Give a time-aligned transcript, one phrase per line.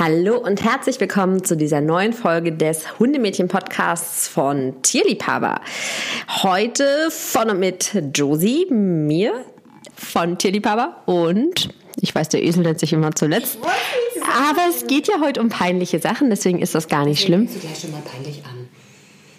[0.00, 5.60] Hallo und herzlich willkommen zu dieser neuen Folge des Hundemädchen-Podcasts von Tierliebhaber.
[6.44, 9.44] Heute von und mit Josie, mir
[9.96, 13.58] von Tierliebhaber und ich weiß, der Esel nennt sich immer zuletzt.
[14.22, 17.48] Aber es geht ja heute um peinliche Sachen, deswegen ist das gar nicht schlimm.
[17.52, 18.68] Du gleich schon mal peinlich an.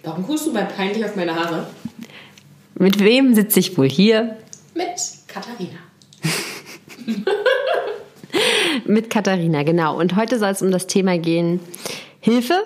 [0.03, 1.67] Warum guckst du bei peinlich auf meine Haare?
[2.75, 4.35] Mit wem sitze ich wohl hier?
[4.73, 4.89] Mit
[5.29, 5.79] Katharina.
[8.85, 9.97] Mit Katharina, genau.
[9.97, 11.59] Und heute soll es um das Thema gehen:
[12.19, 12.63] Hilfe,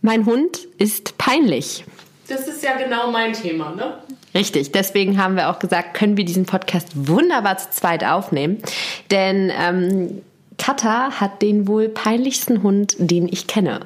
[0.00, 1.84] mein Hund ist peinlich.
[2.28, 3.98] Das ist ja genau mein Thema, ne?
[4.34, 8.62] Richtig, deswegen haben wir auch gesagt, können wir diesen Podcast wunderbar zu zweit aufnehmen.
[9.10, 10.22] Denn ähm,
[10.56, 13.80] Katha hat den wohl peinlichsten Hund, den ich kenne.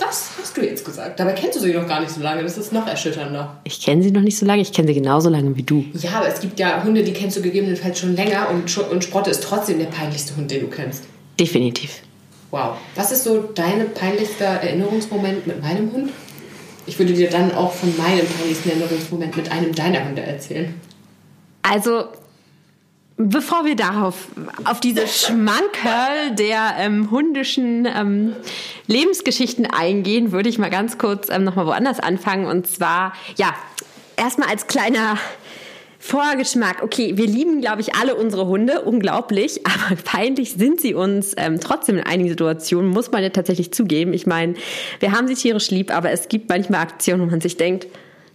[0.00, 1.20] Das hast du jetzt gesagt.
[1.20, 2.42] Dabei kennst du sie noch gar nicht so lange.
[2.42, 3.60] Das ist noch erschütternder.
[3.64, 5.84] Ich kenne sie noch nicht so lange, ich kenne sie genauso lange wie du.
[5.92, 9.30] Ja, aber es gibt ja Hunde, die kennst du gegebenenfalls schon länger und, und Sprotte
[9.30, 11.04] ist trotzdem der peinlichste Hund, den du kennst.
[11.38, 12.00] Definitiv.
[12.50, 12.78] Wow.
[12.94, 16.10] Was ist so dein peinlichster Erinnerungsmoment mit meinem Hund?
[16.86, 20.74] Ich würde dir dann auch von meinem peinlichsten Erinnerungsmoment mit einem deiner Hunde erzählen.
[21.62, 22.04] Also,
[23.28, 24.28] bevor wir darauf,
[24.64, 28.34] auf diese Schmankerl der ähm, hundischen ähm,
[28.86, 32.46] Lebensgeschichten eingehen, würde ich mal ganz kurz ähm, nochmal woanders anfangen.
[32.46, 33.54] Und zwar, ja,
[34.16, 35.18] erstmal als kleiner
[35.98, 36.82] Vorgeschmack.
[36.82, 41.60] Okay, wir lieben, glaube ich, alle unsere Hunde, unglaublich, aber peinlich sind sie uns ähm,
[41.60, 44.14] trotzdem in einigen Situationen, muss man ja tatsächlich zugeben.
[44.14, 44.54] Ich meine,
[45.00, 47.86] wir haben sie tierisch lieb, aber es gibt manchmal Aktionen, wo man sich denkt,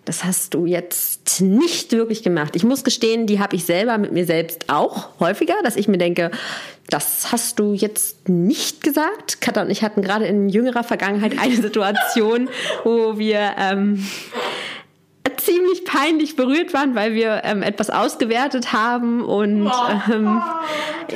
[0.06, 2.56] das hast du jetzt nicht wirklich gemacht.
[2.56, 5.98] Ich muss gestehen, die habe ich selber mit mir selbst auch häufiger, dass ich mir
[5.98, 6.32] denke,
[6.90, 9.42] das hast du jetzt nicht gesagt.
[9.42, 12.50] Katha und ich hatten gerade in jüngerer Vergangenheit eine Situation,
[12.84, 14.06] wo wir ähm,
[15.38, 19.72] ziemlich peinlich berührt waren, weil wir ähm, etwas ausgewertet haben und
[20.12, 20.42] ähm,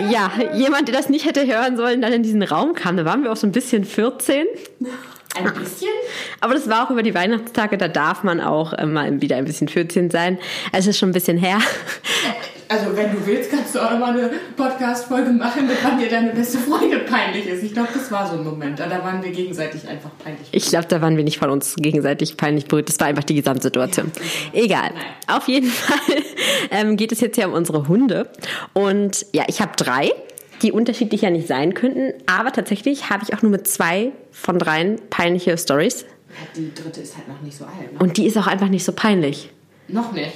[0.09, 2.97] ja, jemand, der das nicht hätte hören sollen, dann in diesen Raum kam.
[2.97, 4.45] Da waren wir auch so ein bisschen 14.
[5.37, 5.89] Ein bisschen?
[6.39, 9.45] Aber das war auch über die Weihnachtstage, da darf man auch äh, mal wieder ein
[9.45, 10.37] bisschen 14 sein.
[10.71, 11.59] Also es ist schon ein bisschen her.
[12.71, 16.29] Also, wenn du willst, kannst du auch noch mal eine Podcast-Folge machen, wann dir deine
[16.29, 17.63] beste Freundin peinlich ist.
[17.63, 18.79] Ich glaube, das war so ein Moment.
[18.79, 20.47] Da waren wir gegenseitig einfach peinlich.
[20.51, 22.87] Ich glaube, da waren wir nicht von uns gegenseitig peinlich berührt.
[22.87, 24.11] Das war einfach die Gesamtsituation.
[24.53, 24.91] Egal.
[25.25, 26.17] Auf jeden Fall
[26.69, 28.29] ähm, geht es jetzt ja um unsere Hunde.
[28.73, 30.11] Und ja, ich habe drei,
[30.61, 32.13] die unterschiedlich ja nicht sein könnten.
[32.25, 36.05] Aber tatsächlich habe ich auch nur mit zwei von dreien peinliche Stories.
[36.55, 37.93] Die dritte ist halt noch nicht so alt.
[37.93, 37.99] Ne?
[37.99, 39.49] Und die ist auch einfach nicht so peinlich.
[39.87, 40.31] Noch nicht.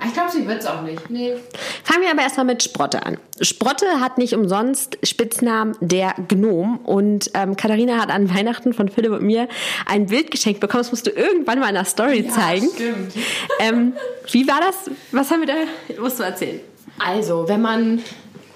[0.00, 1.10] Ah, Ich glaube, sie wird es auch nicht.
[1.10, 1.34] Nee.
[1.82, 3.18] Fangen wir aber erstmal mit Sprotte an.
[3.40, 9.10] Sprotte hat nicht umsonst Spitznamen der Gnom und ähm, Katharina hat an Weihnachten von Philipp
[9.12, 9.48] und mir
[9.86, 10.84] ein Bild geschenkt bekommen.
[10.84, 12.68] Das musst du irgendwann mal in der Story zeigen.
[12.74, 13.12] Stimmt.
[13.58, 13.92] Ähm,
[14.30, 14.88] wie war das?
[15.10, 16.00] Was haben wir da?
[16.00, 16.60] Musst du erzählen.
[17.00, 18.00] Also, wenn man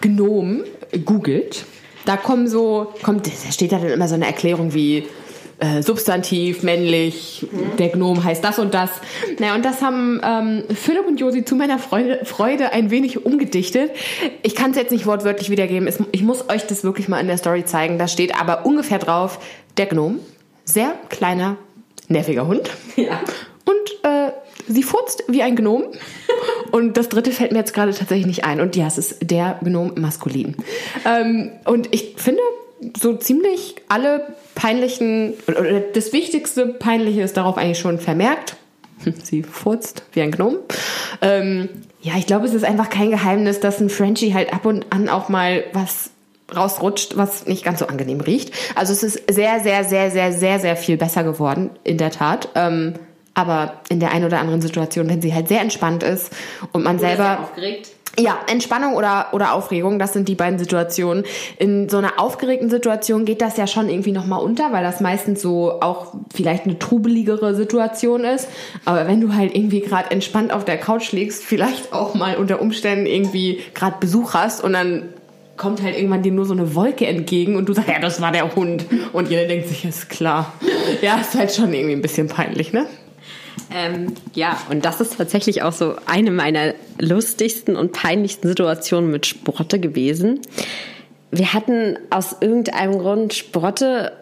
[0.03, 0.65] Gnom
[1.05, 1.65] googelt,
[2.05, 5.07] da kommen so, kommt, da steht da dann immer so eine Erklärung wie
[5.63, 7.47] äh, Substantiv, männlich,
[7.79, 8.91] der Gnom heißt das und das.
[9.39, 13.93] Naja, und das haben ähm, Philipp und Josi zu meiner Freude, Freude ein wenig umgedichtet.
[14.43, 15.87] Ich kann es jetzt nicht wortwörtlich wiedergeben.
[15.87, 17.97] Es, ich muss euch das wirklich mal in der Story zeigen.
[17.97, 19.39] Da steht aber ungefähr drauf,
[19.77, 20.19] der Gnom,
[20.65, 21.57] sehr kleiner,
[22.09, 22.69] nerviger Hund.
[22.97, 23.21] Ja.
[23.65, 24.33] Und äh,
[24.67, 25.85] sie furzt wie ein Gnom.
[26.73, 28.61] Und das dritte fällt mir jetzt gerade tatsächlich nicht ein.
[28.61, 30.57] Und ja, es ist der Gnom maskulin.
[31.05, 32.41] Ähm, und ich finde,
[33.01, 38.57] so ziemlich alle peinlichen, oder das wichtigste Peinliche ist darauf eigentlich schon vermerkt.
[39.23, 40.57] Sie furzt wie ein Gnom.
[41.21, 41.69] Ähm,
[42.01, 45.09] ja, ich glaube, es ist einfach kein Geheimnis, dass ein Frenchie halt ab und an
[45.09, 46.11] auch mal was
[46.55, 48.53] rausrutscht, was nicht ganz so angenehm riecht.
[48.75, 52.49] Also es ist sehr, sehr, sehr, sehr, sehr, sehr viel besser geworden, in der Tat.
[52.55, 52.95] Ähm,
[53.35, 56.33] aber in der einen oder anderen Situation, wenn sie halt sehr entspannt ist
[56.73, 57.91] und man selber aufgeregt.
[58.19, 61.25] ja, Entspannung oder, oder Aufregung, das sind die beiden Situationen.
[61.59, 65.41] In so einer aufgeregten Situation geht das ja schon irgendwie nochmal unter, weil das meistens
[65.41, 68.49] so auch vielleicht eine trubeligere Situation ist.
[68.85, 72.61] Aber wenn du halt irgendwie gerade entspannt auf der Couch liegst, vielleicht auch mal unter
[72.61, 75.09] Umständen irgendwie gerade Besuch hast und dann
[75.57, 78.33] kommt halt irgendwann dir nur so eine Wolke entgegen und du sagst, ja, das war
[78.33, 78.85] der Hund.
[79.13, 80.53] Und jeder denkt sich, ist klar.
[81.03, 82.87] Ja, ist halt schon irgendwie ein bisschen peinlich, ne?
[83.75, 89.27] Ähm, ja, und das ist tatsächlich auch so eine meiner lustigsten und peinlichsten Situationen mit
[89.27, 90.41] Sprotte gewesen.
[91.31, 94.13] Wir hatten aus irgendeinem Grund Sprotte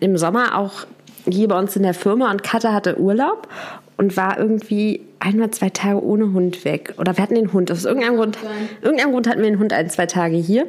[0.00, 0.86] im Sommer auch
[1.28, 3.48] hier bei uns in der Firma und Katha hatte Urlaub
[3.96, 6.94] und war irgendwie einmal zwei Tage ohne Hund weg.
[6.98, 7.70] Oder wir hatten den Hund.
[7.72, 8.38] Aus irgendeinem Grund,
[8.82, 10.66] irgendeinem Grund hatten wir den Hund ein, zwei Tage hier.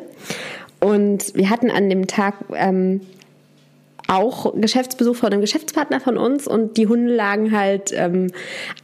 [0.80, 3.02] Und wir hatten an dem Tag ähm,
[4.08, 8.32] auch Geschäftsbesuch von einem Geschäftspartner von uns und die Hunde lagen halt ähm,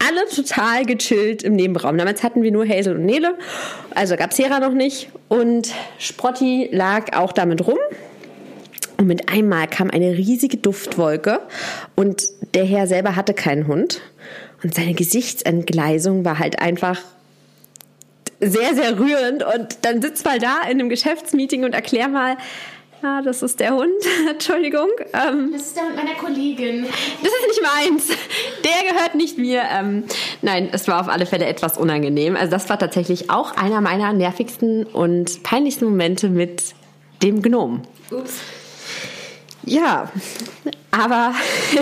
[0.05, 1.97] alle total gechillt im Nebenraum.
[1.97, 3.35] Damals hatten wir nur Hazel und Nele,
[3.95, 7.77] also gab's Hera noch nicht und Sprotti lag auch damit rum
[8.97, 11.39] Und mit einmal kam eine riesige Duftwolke
[11.95, 12.23] und
[12.53, 14.01] der Herr selber hatte keinen Hund.
[14.63, 17.01] Und seine Gesichtsentgleisung war halt einfach
[18.39, 19.43] sehr, sehr rührend.
[19.43, 22.37] Und dann sitzt mal da in einem Geschäftsmeeting und erklär mal,
[23.03, 23.91] ja, das ist der Hund,
[24.29, 24.87] Entschuldigung.
[25.11, 26.83] Ähm, das ist der Hund meiner Kollegin.
[26.83, 28.07] Das ist nicht meins.
[28.63, 29.63] Der gehört nicht mir.
[29.69, 30.05] Ähm,
[30.41, 32.37] nein, es war auf alle Fälle etwas unangenehm.
[32.37, 36.73] Also das war tatsächlich auch einer meiner nervigsten und peinlichsten Momente mit
[37.21, 37.81] dem Gnom.
[38.09, 38.39] Ups.
[39.65, 40.09] Ja,
[40.91, 41.33] aber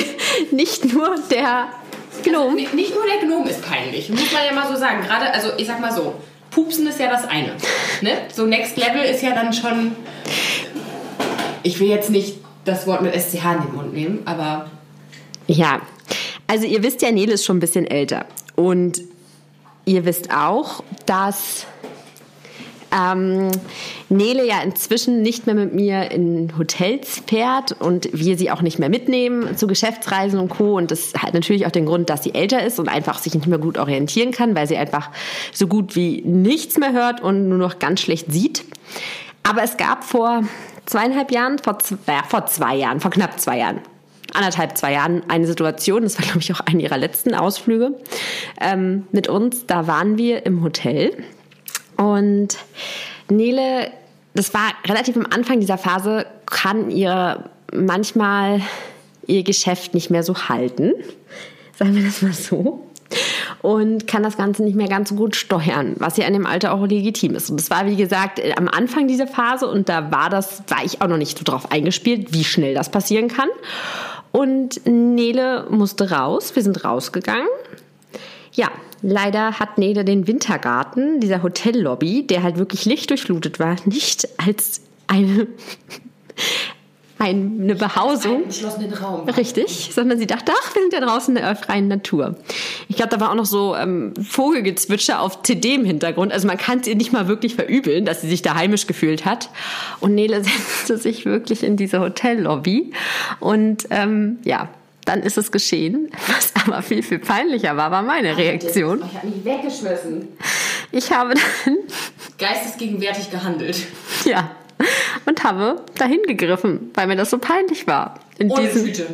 [0.52, 1.68] nicht nur der
[2.24, 2.56] Gnom.
[2.58, 5.02] Also, nicht nur der Gnom ist peinlich, muss man ja mal so sagen.
[5.02, 6.16] Gerade, also ich sag mal so,
[6.52, 7.54] Pupsen ist ja das eine.
[8.02, 8.12] Ne?
[8.34, 9.96] So Next Level ist ja dann schon.
[11.64, 14.70] Ich will jetzt nicht das Wort mit SCH in den Mund nehmen, aber.
[15.48, 15.82] Ja,
[16.48, 18.26] also ihr wisst ja, Nele ist schon ein bisschen älter.
[18.56, 19.02] Und
[19.86, 21.66] ihr wisst auch, dass
[22.92, 23.50] ähm,
[24.10, 28.80] Nele ja inzwischen nicht mehr mit mir in Hotels fährt und wir sie auch nicht
[28.80, 30.78] mehr mitnehmen zu Geschäftsreisen und Co.
[30.78, 33.48] Und das hat natürlich auch den Grund, dass sie älter ist und einfach sich nicht
[33.48, 35.10] mehr gut orientieren kann, weil sie einfach
[35.54, 38.66] so gut wie nichts mehr hört und nur noch ganz schlecht sieht.
[39.44, 40.44] Aber es gab vor
[40.92, 43.80] zweieinhalb Jahren, vor, äh, vor zwei Jahren, vor knapp zwei Jahren,
[44.34, 47.96] anderthalb, zwei Jahren eine Situation, das war glaube ich auch eine ihrer letzten Ausflüge
[48.60, 49.66] ähm, mit uns.
[49.66, 51.24] Da waren wir im Hotel
[51.98, 52.58] und
[53.30, 53.92] Nele,
[54.34, 58.62] das war relativ am Anfang dieser Phase, kann ihr manchmal
[59.28, 60.94] ihr Geschäft nicht mehr so halten.
[61.78, 62.91] Sagen wir das mal so.
[63.62, 66.74] Und kann das Ganze nicht mehr ganz so gut steuern, was ja in dem Alter
[66.74, 67.50] auch legitim ist.
[67.52, 71.02] Und das war, wie gesagt, am Anfang dieser Phase und da war das, war ich
[71.02, 73.50] auch noch nicht so drauf eingespielt, wie schnell das passieren kann.
[74.32, 76.56] Und Nele musste raus.
[76.56, 77.48] Wir sind rausgegangen.
[78.54, 78.70] Ja,
[79.02, 85.48] Leider hat Nele den Wintergarten, dieser Hotellobby, der halt wirklich lichtdurchflutet war, nicht als eine,
[87.22, 88.44] eine Behausung.
[88.80, 89.30] Einen Raum.
[89.30, 92.36] Richtig, sondern sie dachte, ach, wir sind ja draußen in der freien Natur.
[92.88, 96.34] Ich glaube, da war auch noch so ähm, Vogelgezwitscher auf CD im Hintergrund.
[96.34, 99.26] Also man kann es ihr nicht mal wirklich verübeln, dass sie sich da heimisch gefühlt
[99.26, 99.50] hat.
[100.00, 102.92] Und Nele setzte sich wirklich in diese Hotellobby.
[103.40, 104.70] Und ähm, ja,
[105.06, 106.10] dann ist es geschehen.
[106.28, 109.04] Was aber viel, viel peinlicher war, war meine Reaktion.
[109.06, 110.28] Ich habe mich weggeschmissen.
[110.92, 111.78] Ich habe dann
[112.38, 113.86] geistesgegenwärtig gehandelt.
[114.26, 114.52] Ja.
[115.26, 118.20] Und habe dahin gegriffen, weil mir das so peinlich war.
[118.38, 119.08] In ohne diesem, Tüte.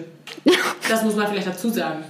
[0.89, 2.03] Das muss man vielleicht dazu sagen.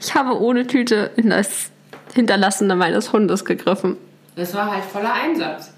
[0.00, 1.70] Ich habe ohne Tüte in das
[2.14, 3.96] Hinterlassene meines Hundes gegriffen.
[4.36, 5.70] Das war halt voller Einsatz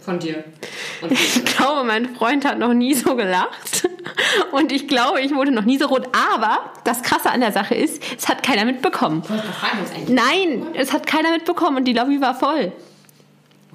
[0.00, 0.44] von dir.
[1.02, 3.88] Und ich glaube, mein Freund hat noch nie so gelacht.
[4.52, 6.08] Und ich glaube, ich wurde noch nie so rot.
[6.32, 9.22] Aber das Krasse an der Sache ist, es hat keiner mitbekommen.
[10.08, 12.72] Nein, es hat keiner mitbekommen und die Lobby war voll.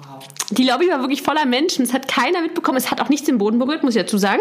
[0.08, 0.24] Wow.
[0.50, 1.84] Die Lobby war wirklich voller Menschen.
[1.84, 2.78] Es hat keiner mitbekommen.
[2.78, 4.40] Es hat auch nichts den Boden berührt, muss ich dazu sagen.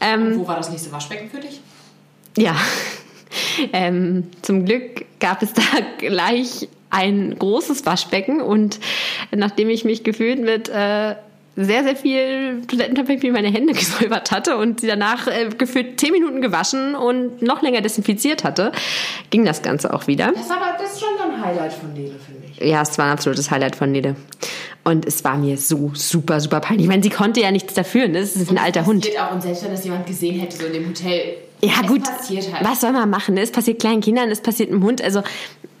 [0.00, 1.60] Ähm, wo war das nächste Waschbecken für dich?
[2.36, 2.56] Ja,
[3.72, 5.62] ähm, zum Glück gab es da
[5.98, 8.78] gleich ein großes Waschbecken und
[9.32, 11.16] nachdem ich mich gefühlt mit äh,
[11.56, 16.40] sehr, sehr viel Toilettenpapier meine Hände gesäubert hatte und sie danach äh, gefühlt zehn Minuten
[16.40, 18.72] gewaschen und noch länger desinfiziert hatte,
[19.30, 20.32] ging das Ganze auch wieder.
[20.32, 22.66] Das, aber, das ist schon so ein Highlight von Nele, finde ich.
[22.66, 24.16] Ja, es war ein absolutes Highlight von Nele.
[24.84, 26.84] Und es war mir so super, super peinlich.
[26.84, 28.20] Ich meine, sie konnte ja nichts dafür, ne?
[28.20, 29.08] Das ist ein alter Hund.
[29.18, 31.36] Auch, und selbst wenn das jemand gesehen hätte, so in dem Hotel.
[31.62, 32.02] Ja, es gut.
[32.06, 32.58] Halt.
[32.60, 33.34] Was soll man machen?
[33.34, 33.40] Ne?
[33.40, 35.00] Es passiert kleinen Kindern, es passiert einem Hund.
[35.02, 35.22] Also,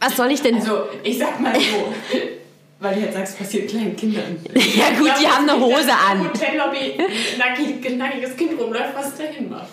[0.00, 0.54] was soll ich denn.
[0.54, 2.18] Also, ich sag mal so.
[2.84, 4.36] Weil du jetzt sagst, passiert kleinen Kindern.
[4.54, 6.22] ja gut, die haben eine Hose an.
[6.22, 6.98] Hotellobby,
[7.38, 9.68] nackig, nackiges Kind rumläuft, was dahin macht.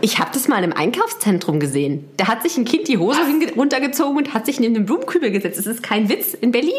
[0.00, 2.08] Ich habe das mal im Einkaufszentrum gesehen.
[2.18, 3.18] Da hat sich ein Kind die Hose
[3.56, 5.58] runtergezogen und hat sich in den Blumenkübel gesetzt.
[5.58, 6.72] Das ist kein Witz in Berlin.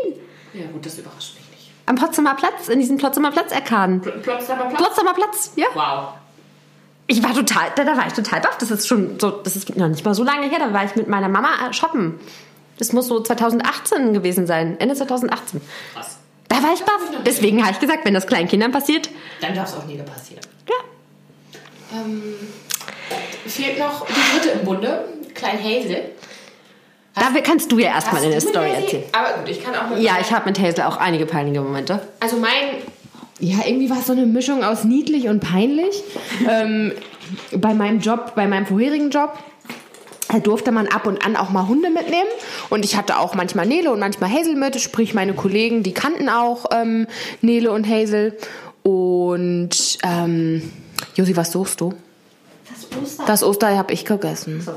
[0.53, 1.71] Ja gut, das überrascht mich nicht.
[1.85, 3.99] Am Potsdamer Platz, in diesem Potsdamer Platz-Arkaden.
[3.99, 4.81] Potsdamer Platz?
[4.81, 5.67] Potsdamer Platz, ja.
[5.73, 6.13] Wow.
[7.07, 8.57] Ich war total, da, da war ich total baff.
[8.57, 10.59] Das ist schon so, das ist noch nicht mal so lange her.
[10.59, 12.19] Da war ich mit meiner Mama äh, shoppen.
[12.77, 14.77] Das muss so 2018 gewesen sein.
[14.79, 15.61] Ende 2018.
[15.93, 16.17] Krass.
[16.49, 17.01] Da war ich baff.
[17.25, 19.09] Deswegen habe ich gesagt, wenn das kleinen Kindern passiert.
[19.41, 20.41] Dann darf es auch nie passieren.
[20.69, 21.99] Ja.
[21.99, 22.23] Ähm,
[23.45, 26.11] fehlt noch die dritte im Bunde, Klein Hazel.
[27.15, 29.03] Dafür kannst du ja erstmal eine Story erzählen.
[29.11, 32.01] Aber gut, ich kann auch mit Ja, ich habe mit Hazel auch einige peinliche Momente.
[32.19, 32.81] Also mein.
[33.39, 36.03] Ja, irgendwie war es so eine Mischung aus niedlich und peinlich.
[36.49, 36.93] ähm,
[37.51, 39.37] bei meinem Job, bei meinem vorherigen Job
[40.39, 42.29] durfte man ab und an auch mal Hunde mitnehmen.
[42.69, 44.79] Und ich hatte auch manchmal Nele und manchmal Hazel mit.
[44.79, 47.07] Sprich, meine Kollegen, die kannten auch ähm,
[47.41, 48.37] Nele und Hazel.
[48.83, 50.71] Und ähm,
[51.15, 51.93] Josi, was suchst du?
[52.69, 53.27] Das Osterei.
[53.27, 54.61] Das Osterei habe ich gegessen.
[54.61, 54.73] So.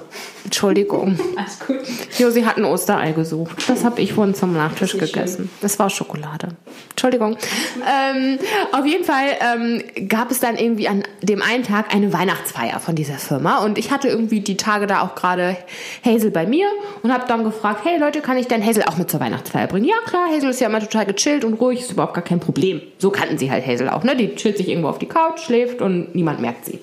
[0.47, 1.19] Entschuldigung.
[1.37, 1.79] Alles gut.
[2.17, 3.69] Josi hat ein Osterei gesucht.
[3.69, 5.49] Das habe ich vorhin zum Nachtisch gegessen.
[5.49, 5.51] Schön.
[5.61, 6.51] Das war Schokolade.
[6.91, 7.37] Entschuldigung.
[7.85, 8.39] Ähm,
[8.71, 12.95] auf jeden Fall ähm, gab es dann irgendwie an dem einen Tag eine Weihnachtsfeier von
[12.95, 15.57] dieser Firma und ich hatte irgendwie die Tage da auch gerade
[16.05, 16.69] Hazel bei mir
[17.03, 19.87] und habe dann gefragt, hey Leute, kann ich denn Hazel auch mit zur Weihnachtsfeier bringen?
[19.87, 22.81] Ja klar, Hazel ist ja immer total gechillt und ruhig, ist überhaupt gar kein Problem.
[22.99, 24.15] So kannten sie halt Hazel auch, ne?
[24.15, 26.79] Die chillt sich irgendwo auf die Couch, schläft und niemand merkt sie.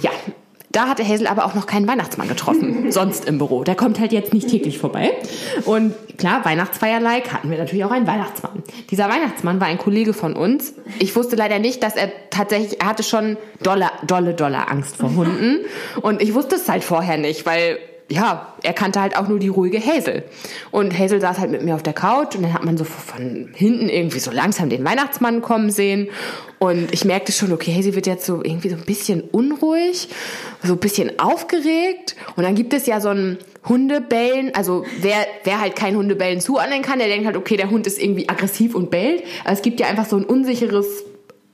[0.00, 0.10] Ja,
[0.72, 3.62] da hatte Hazel aber auch noch keinen Weihnachtsmann getroffen, sonst im Büro.
[3.64, 5.10] Der kommt halt jetzt nicht täglich vorbei.
[5.64, 8.62] Und klar, Weihnachtsfeierlike hatten wir natürlich auch einen Weihnachtsmann.
[8.90, 10.74] Dieser Weihnachtsmann war ein Kollege von uns.
[10.98, 15.14] Ich wusste leider nicht, dass er tatsächlich, er hatte schon dolle, dolle, dolle Angst vor
[15.14, 15.60] Hunden.
[16.00, 17.78] Und ich wusste es halt vorher nicht, weil
[18.08, 20.24] ja, er kannte halt auch nur die ruhige Hazel.
[20.70, 23.50] Und Hazel saß halt mit mir auf der Couch und dann hat man so von
[23.54, 26.08] hinten irgendwie so langsam den Weihnachtsmann kommen sehen.
[26.58, 30.08] Und ich merkte schon, okay, Hazel wird jetzt so irgendwie so ein bisschen unruhig,
[30.62, 32.16] so ein bisschen aufgeregt.
[32.36, 36.82] Und dann gibt es ja so ein Hundebellen, also wer, wer halt kein Hundebellen zuordnen
[36.82, 39.22] kann, der denkt halt, okay, der Hund ist irgendwie aggressiv und bellt.
[39.44, 41.04] Aber es gibt ja einfach so ein unsicheres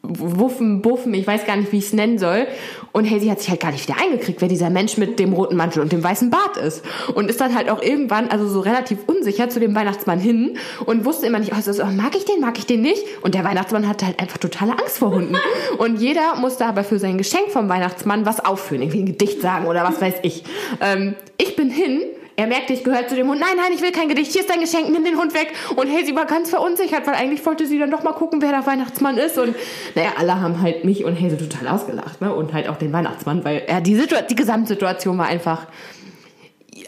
[0.03, 2.47] Wuffen, Buffen, ich weiß gar nicht, wie ich es nennen soll.
[2.93, 5.57] Und sie hat sich halt gar nicht wieder eingekriegt, wer dieser Mensch mit dem roten
[5.57, 6.83] Mantel und dem weißen Bart ist.
[7.15, 11.05] Und ist dann halt auch irgendwann, also so relativ unsicher zu dem Weihnachtsmann hin und
[11.05, 13.05] wusste immer nicht, also, mag ich den, mag ich den nicht?
[13.23, 15.37] Und der Weihnachtsmann hatte halt einfach totale Angst vor Hunden.
[15.79, 19.67] Und jeder musste aber für sein Geschenk vom Weihnachtsmann was aufführen, irgendwie ein Gedicht sagen
[19.67, 20.45] oder was weiß ich.
[20.81, 22.03] Ähm, ich bin hin
[22.39, 23.41] er merkte, ich gehöre zu dem Hund.
[23.41, 24.31] Nein, nein, ich will kein Gedicht.
[24.31, 24.89] Hier ist dein Geschenk.
[24.91, 25.53] Nimm den Hund weg.
[25.75, 28.65] Und sie war ganz verunsichert, weil eigentlich wollte sie dann doch mal gucken, wer der
[28.65, 29.37] Weihnachtsmann ist.
[29.39, 29.57] Und
[29.97, 32.21] naja, alle haben halt mich und Hazel total ausgelacht.
[32.21, 32.33] Ne?
[32.33, 35.67] Und halt auch den Weihnachtsmann, weil ja, die, die Gesamtsituation war einfach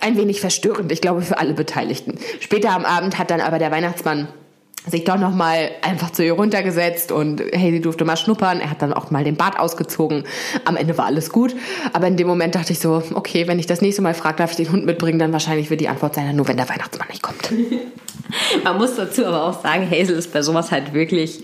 [0.00, 2.16] ein wenig verstörend, ich glaube, für alle Beteiligten.
[2.38, 4.28] Später am Abend hat dann aber der Weihnachtsmann
[4.87, 8.60] sich doch noch mal einfach zu ihr runtergesetzt und hey, sie durfte mal schnuppern.
[8.60, 10.25] Er hat dann auch mal den Bart ausgezogen.
[10.64, 11.54] Am Ende war alles gut.
[11.92, 14.52] Aber in dem Moment dachte ich so, okay, wenn ich das nächste Mal frage, darf
[14.52, 17.22] ich den Hund mitbringen, dann wahrscheinlich wird die Antwort sein, nur wenn der Weihnachtsmann nicht
[17.22, 17.52] kommt.
[18.64, 21.42] Man muss dazu aber auch sagen, Hazel ist bei sowas halt wirklich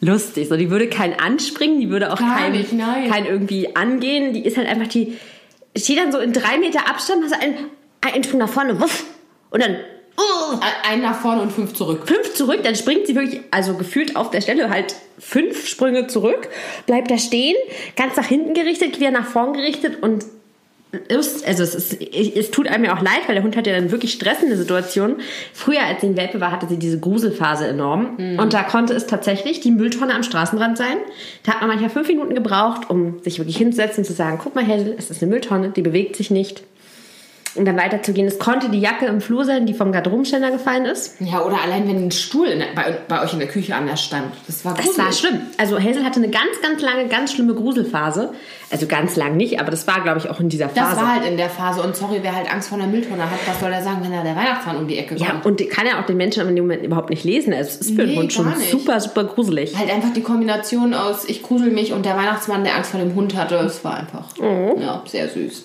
[0.00, 0.48] lustig.
[0.48, 4.32] So, die würde kein anspringen, die würde auch kein, nicht, kein irgendwie angehen.
[4.32, 5.16] Die ist halt einfach die,
[5.76, 7.56] steht dann so in drei Meter Abstand, hast einen,
[8.00, 9.04] einen Sprung nach vorne, wuff,
[9.50, 9.76] und dann
[10.16, 10.58] Oh.
[10.88, 12.02] Ein nach vorne und fünf zurück.
[12.06, 16.48] Fünf zurück, dann springt sie wirklich, also gefühlt auf der Stelle halt fünf Sprünge zurück,
[16.86, 17.56] bleibt da stehen,
[17.96, 20.24] ganz nach hinten gerichtet, wieder nach vorn gerichtet und
[21.08, 23.74] ist, also es, ist, es tut einem ja auch leid, weil der Hund hat ja
[23.74, 25.16] dann wirklich stressende Situationen.
[25.52, 28.16] Früher, als sie ein Welpe war, hatte sie diese Gruselphase enorm.
[28.16, 28.38] Mhm.
[28.38, 30.96] Und da konnte es tatsächlich die Mülltonne am Straßenrand sein.
[31.42, 34.54] Da hat man manchmal fünf Minuten gebraucht, um sich wirklich hinzusetzen und zu sagen, guck
[34.54, 36.62] mal, Hazel, es ist eine Mülltonne, die bewegt sich nicht
[37.56, 38.26] und dann weiterzugehen.
[38.26, 41.20] Es konnte die Jacke im Flur sein, die vom Garderobenständer gefallen ist.
[41.20, 44.32] Ja, oder allein wenn ein Stuhl der, bei, bei, euch in der Küche anders stand.
[44.46, 44.96] Das war gruselig.
[44.96, 45.40] Das war schlimm.
[45.58, 48.32] Also Hazel hatte eine ganz, ganz lange, ganz schlimme Gruselphase.
[48.68, 50.96] Also ganz lang nicht, aber das war, glaube ich, auch in dieser Phase.
[50.96, 51.82] Das war halt in der Phase.
[51.82, 54.24] Und sorry, wer halt Angst vor einer Mülltonne hat, was soll er sagen, wenn da
[54.24, 55.20] der Weihnachtsmann um die Ecke kommt?
[55.20, 57.52] Ja, und kann ja auch den Menschen in dem Moment überhaupt nicht lesen.
[57.52, 58.70] Es ist für nee, den Hund schon nicht.
[58.70, 59.76] super, super gruselig.
[59.78, 63.14] Halt einfach die Kombination aus ich grusel mich und der Weihnachtsmann, der Angst vor dem
[63.14, 64.80] Hund hatte, es war einfach mhm.
[64.80, 65.64] ja, sehr süß.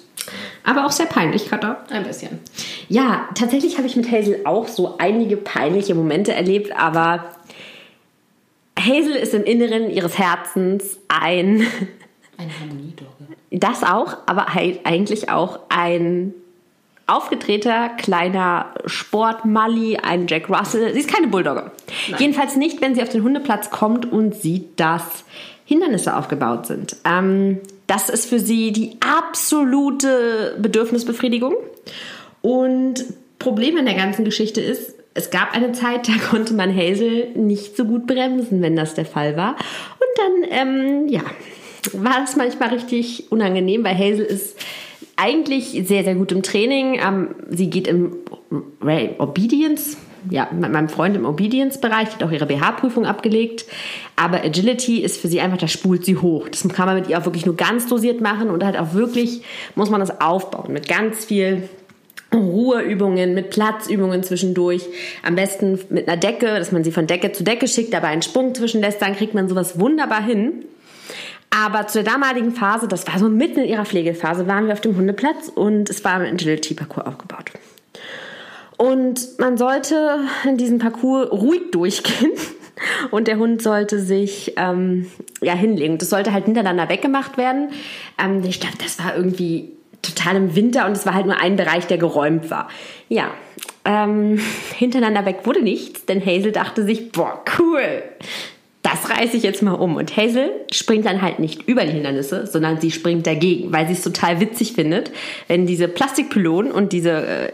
[0.64, 1.78] Aber auch sehr peinlich, Katha.
[1.90, 2.40] Ein bisschen.
[2.88, 7.26] Ja, tatsächlich habe ich mit Hazel auch so einige peinliche Momente erlebt, aber
[8.80, 11.66] Hazel ist im Inneren ihres Herzens ein.
[12.38, 13.10] Eine Harmoniedogge.
[13.52, 16.34] Das auch, aber eigentlich auch ein
[17.06, 20.94] aufgedrehter kleiner Sportmalli, ein Jack Russell.
[20.94, 21.72] Sie ist keine Bulldogge.
[22.10, 22.20] Nein.
[22.20, 25.26] Jedenfalls nicht, wenn sie auf den Hundeplatz kommt und sieht, dass
[25.66, 26.96] Hindernisse aufgebaut sind.
[27.04, 31.56] Ähm, das ist für sie die absolute Bedürfnisbefriedigung.
[32.42, 33.06] Und
[33.40, 37.76] Problem in der ganzen Geschichte ist, es gab eine Zeit, da konnte man Hazel nicht
[37.76, 39.56] so gut bremsen, wenn das der Fall war.
[39.56, 41.22] Und dann, ähm, ja,
[41.94, 44.58] war es manchmal richtig unangenehm, weil Hazel ist
[45.16, 47.00] eigentlich sehr, sehr gut im Training.
[47.04, 48.14] Ähm, sie geht im
[49.20, 49.98] Obedience,
[50.30, 53.66] ja, mit meinem Freund im Obedience-Bereich, die hat auch ihre BH-Prüfung abgelegt.
[54.16, 56.48] Aber Agility ist für sie einfach, da spult sie hoch.
[56.50, 59.44] Das kann man mit ihr auch wirklich nur ganz dosiert machen und halt auch wirklich
[59.76, 61.70] muss man das aufbauen mit ganz viel
[62.34, 64.84] Ruheübungen, mit Platzübungen zwischendurch.
[65.24, 68.22] Am besten mit einer Decke, dass man sie von Decke zu Decke schickt, dabei einen
[68.22, 70.66] Sprung zwischenlässt, dann kriegt man sowas wunderbar hin.
[71.50, 74.82] Aber zu der damaligen Phase, das war so mitten in ihrer Pflegephase, waren wir auf
[74.82, 77.52] dem Hundeplatz und es war ein Agility-Parcours aufgebaut.
[78.82, 82.32] Und man sollte in diesem Parcours ruhig durchgehen.
[83.12, 85.06] Und der Hund sollte sich ähm,
[85.40, 86.00] ja, hinlegen.
[86.00, 87.70] Das sollte halt hintereinander weggemacht werden.
[88.18, 91.58] Ähm, ich glaube, das war irgendwie total im Winter und es war halt nur ein
[91.58, 92.70] Bereich, der geräumt war.
[93.08, 93.30] Ja,
[93.86, 94.40] ähm,
[94.76, 97.84] hintereinander weg wurde nichts, denn Hazel dachte sich, boah, cool.
[98.82, 99.96] das reiße ich jetzt mal um.
[99.96, 103.94] Und Hazel springt dann halt nicht über die Hindernisse, sondern sie springt dagegen, weil sie
[103.94, 105.12] es total witzig findet,
[105.48, 107.52] wenn diese Plastikpylonen und diese äh,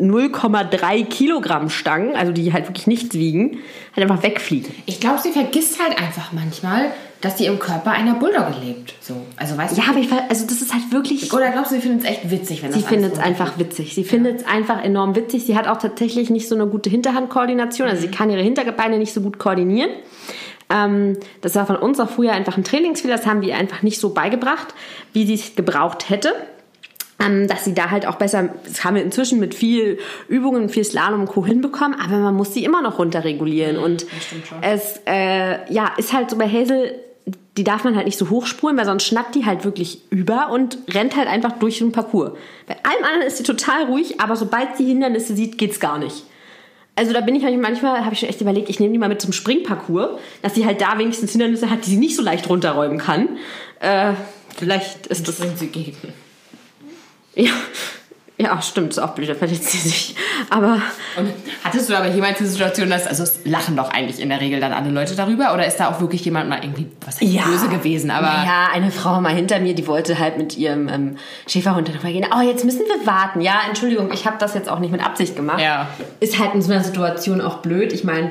[0.00, 3.58] 0,3 Kilogramm Stangen, also die halt wirklich nichts wiegen,
[3.96, 4.72] halt einfach wegfliegen.
[4.86, 8.94] Ich glaube, sie vergisst halt einfach manchmal, dass sie im Körper einer Bulldogge lebt.
[9.00, 11.32] So, also weißt Ja, aber ich, also das ist halt wirklich.
[11.32, 13.94] Oder glaubst du, sie findet es echt witzig, wenn Sie das findet es einfach witzig.
[13.94, 15.44] Sie findet es einfach enorm witzig.
[15.44, 17.88] Sie hat auch tatsächlich nicht so eine gute Hinterhandkoordination.
[17.88, 19.90] Also sie kann ihre Hinterbeine nicht so gut koordinieren.
[20.70, 23.16] Ähm, das war von uns auch früher einfach ein Trainingsfehler.
[23.16, 24.68] Das haben wir einfach nicht so beigebracht,
[25.12, 26.32] wie sie es gebraucht hätte.
[27.20, 29.98] Ähm, dass sie da halt auch besser, das haben wir inzwischen mit viel
[30.28, 31.44] Übungen, viel Slalom und Co.
[31.44, 33.76] hinbekommen, aber man muss sie immer noch runterregulieren.
[33.76, 34.06] Und
[34.62, 36.94] es äh, ja, ist halt so bei Hazel,
[37.56, 40.78] die darf man halt nicht so hochspulen, weil sonst schnappt die halt wirklich über und
[40.94, 42.32] rennt halt einfach durch den Parcours.
[42.66, 46.24] Bei allem anderen ist sie total ruhig, aber sobald sie Hindernisse sieht, geht's gar nicht.
[46.94, 49.08] Also da bin ich manchmal, manchmal habe ich schon echt überlegt, ich nehme die mal
[49.08, 52.48] mit zum Springparcours, dass sie halt da wenigstens Hindernisse hat, die sie nicht so leicht
[52.48, 53.38] runterräumen kann.
[53.80, 54.14] Äh,
[54.56, 55.96] vielleicht ist das Springt sie gegen.
[57.38, 57.52] Ja,
[58.40, 60.14] ja, stimmt, ist auch blöd, da verletzt sie sich.
[60.48, 60.80] Aber
[61.16, 61.32] Und
[61.64, 64.60] hattest du aber jemals die Situation, dass, also es lachen doch eigentlich in der Regel
[64.60, 67.42] dann alle Leute darüber, oder ist da auch wirklich jemand mal irgendwie, was Ja.
[67.42, 71.16] böse gewesen, aber ja, eine Frau mal hinter mir, die wollte halt mit ihrem ähm,
[71.48, 72.26] Schäferhund darüber gehen.
[72.32, 73.40] Oh, jetzt müssen wir warten.
[73.40, 75.60] Ja, Entschuldigung, ich habe das jetzt auch nicht mit Absicht gemacht.
[75.60, 75.88] Ja.
[76.20, 77.92] Ist halt in so einer Situation auch blöd.
[77.92, 78.30] Ich meine,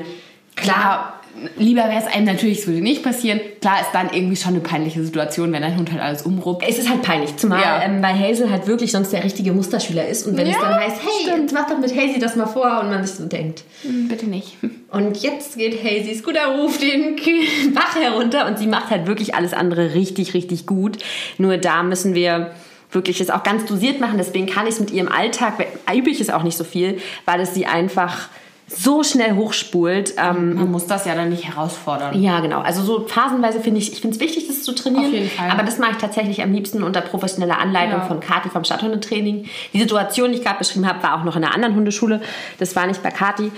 [0.56, 1.17] klar,
[1.56, 3.40] lieber wäre es einem natürlich, es würde nicht passieren.
[3.60, 6.64] Klar ist dann irgendwie schon eine peinliche Situation, wenn dein Hund halt alles umruppt.
[6.68, 7.36] es ist halt peinlich.
[7.36, 7.82] Zumal, Ja.
[7.82, 10.26] ähm, weil Hazel halt wirklich sonst der richtige Musterschüler ist.
[10.26, 12.80] Und wenn es Ja, dann heißt, hey, jetzt mach doch mit Hazy das mal vor
[12.82, 13.64] und man sich so denkt.
[14.08, 14.56] Bitte nicht.
[14.90, 19.52] Und jetzt geht Hazy Scooterruf den K- Bach herunter und sie macht halt wirklich alles
[19.52, 20.96] andere richtig, richtig gut.
[21.36, 22.52] Nur da müssen wir
[22.90, 24.16] wirklich es auch ganz dosiert machen.
[24.16, 25.54] Deswegen kann ich es mit ihrem Alltag,
[25.94, 28.30] übe ich es auch nicht so viel, weil es sie einfach
[28.68, 30.14] so schnell hochspult.
[30.18, 32.20] Ähm, Man muss das ja dann nicht herausfordern.
[32.20, 32.60] ja, genau.
[32.60, 35.06] Also so phasenweise finde ich, ich finde es wichtig, das zu trainieren.
[35.06, 35.50] Auf jeden Fall.
[35.50, 38.04] Aber das mache ich tatsächlich am liebsten unter professioneller Anleitung Ja.
[38.06, 39.46] von Kati vom Stadthundetraining.
[39.72, 42.20] Die Situation, die ich gerade beschrieben habe, war auch noch in einer anderen Hundeschule.
[42.58, 43.50] Das war nicht bei Kati.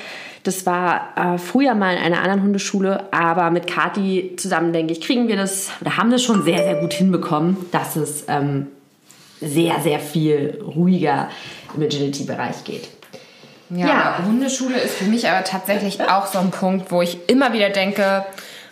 [0.43, 5.01] Das war äh, früher mal in einer anderen Hundeschule, aber mit Kati zusammen, denke ich,
[5.03, 8.69] kriegen wir das oder haben das schon sehr, sehr gut hinbekommen, dass es ähm,
[9.43, 11.29] sehr, sehr viel ruhiger
[11.77, 12.89] im Agility-Bereich geht.
[13.71, 14.19] Ja, Ja.
[14.27, 18.25] Hundeschule ist für mich aber tatsächlich auch so ein Punkt, wo ich immer wieder denke,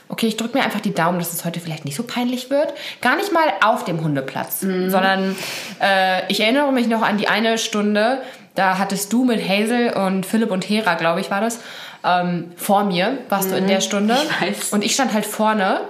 [0.09, 2.73] okay, ich drücke mir einfach die Daumen, dass es heute vielleicht nicht so peinlich wird.
[3.01, 5.37] Gar nicht mal auf dem Hundeplatz, sondern
[5.83, 8.23] äh, ich erinnere mich noch an die eine Stunde,
[8.55, 11.61] da hattest du mit Hazel und Philipp und Hera, glaube ich, war das,
[12.05, 14.17] ähm, vor mir, warst du in der Stunde.
[14.41, 14.73] Ich weiß.
[14.73, 15.83] Und ich stand halt vorne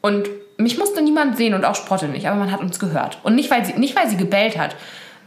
[0.00, 3.18] und mich musste niemand sehen und auch Sprotte nicht, aber man hat uns gehört.
[3.22, 4.74] Und nicht, weil sie, nicht, weil sie gebellt hat.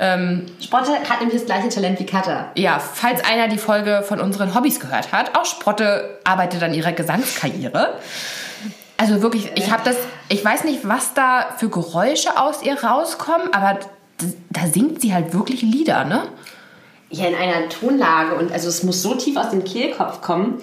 [0.04, 2.52] Ähm, Sprotte hat nämlich das gleiche Talent wie Kata.
[2.56, 6.92] ja, falls einer die Folge von unseren Hobbys gehört hat, auch Sprotte arbeitet an ihrer
[6.92, 8.00] Gesangskarriere.
[8.98, 9.96] Also wirklich, ich habe das,
[10.30, 13.80] ich weiß nicht, was da für Geräusche aus ihr rauskommen, aber
[14.50, 16.24] da singt sie halt wirklich Lieder, ne?
[17.12, 20.62] Ja, in einer Tonlage und also es muss so tief aus dem Kehlkopf kommen.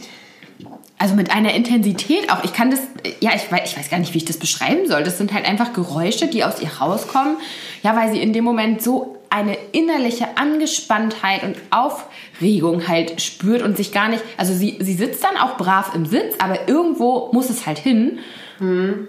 [0.98, 2.42] Also mit einer Intensität auch.
[2.42, 2.81] Ich kann das,
[3.20, 5.05] ja, ich weiß, ich weiß gar nicht, wie ich das beschreiben soll.
[5.05, 7.37] Das sind halt einfach Geräusche, die aus ihr rauskommen.
[7.85, 13.77] Ja, weil sie in dem Moment so eine innerliche Angespanntheit und Aufregung halt spürt und
[13.77, 17.51] sich gar nicht, also sie, sie sitzt dann auch brav im Sitz, aber irgendwo muss
[17.51, 18.19] es halt hin.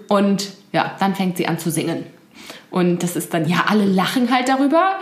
[0.08, 2.06] Und ja, dann fängt sie an zu singen.
[2.70, 4.98] Und das ist dann, ja, alle lachen halt darüber.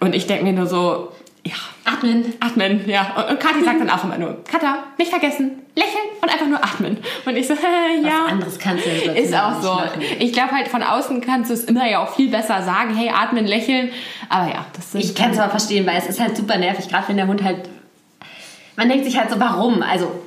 [0.00, 1.12] Und ich denke mir nur so,
[1.48, 1.54] ja,
[1.92, 2.34] Atmen.
[2.40, 3.26] Atmen, ja.
[3.30, 6.98] Und, Kathi sagt dann auch immer nur, Katha, nicht vergessen, lächeln und einfach nur atmen.
[7.24, 7.56] Und ich so, äh,
[8.02, 8.24] ja.
[8.24, 9.74] Was anderes kannst du jetzt Ist auch so.
[9.74, 10.02] machen.
[10.18, 13.10] Ich glaube halt von außen kannst du es immer ja auch viel besser sagen, hey,
[13.10, 13.90] atmen, lächeln.
[14.28, 16.88] Aber ja, das sind Ich kann es aber verstehen, weil es ist halt super nervig,
[16.88, 17.68] gerade wenn der Hund halt.
[18.76, 19.82] Man denkt sich halt so, warum?
[19.82, 20.22] Also,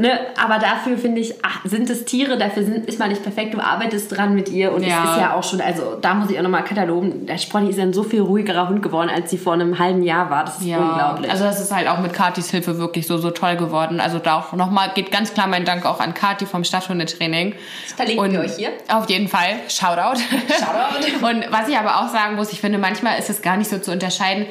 [0.00, 3.54] ne, aber dafür finde ich, ach, sind es Tiere, dafür sind, ist man nicht perfekt,
[3.54, 5.04] du arbeitest dran mit ihr und Ja.
[5.04, 7.76] es ist ja auch schon, also da muss ich auch nochmal katalogen, der Sprotti ist
[7.76, 10.44] ja ein so viel ruhigerer Hund geworden, als sie vor einem halben Jahr war.
[10.44, 11.30] Das ist ja, unglaublich.
[11.30, 14.00] also das ist halt auch mit Katis Hilfe wirklich so, so toll geworden.
[14.00, 17.54] Also da auch nochmal geht ganz klar mein Dank auch an Kati vom Stadthundetraining.
[17.84, 18.70] Das verlinken wir euch hier.
[18.88, 19.56] Auf jeden Fall.
[19.68, 20.18] Shoutout.
[20.48, 21.26] Shoutout.
[21.26, 23.78] Und was ich aber auch sagen muss, ich finde, manchmal ist es gar nicht so
[23.78, 24.46] zu unterscheiden,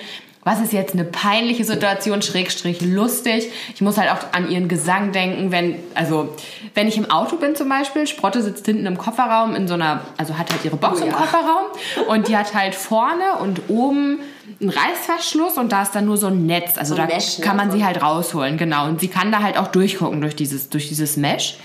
[0.50, 3.52] was ist jetzt eine peinliche Situation, schrägstrich lustig.
[3.76, 6.36] Ich muss halt auch an ihren Gesang denken, wenn, also,
[6.74, 10.02] wenn ich im Auto bin zum Beispiel, Sprotte sitzt hinten im Kofferraum in so einer,
[10.18, 11.18] also hat halt ihre Box Oh im ja.
[11.18, 11.66] Kofferraum
[12.08, 14.22] und die hat halt vorne und oben
[14.60, 16.80] einen Reißverschluss und da ist dann nur so ein Netz.
[16.80, 17.46] Also So da Mesh, ne?
[17.46, 18.88] kann man So sie halt rausholen, genau.
[18.88, 21.58] Und sie kann da halt auch durchgucken durch dieses, durch dieses Mesh.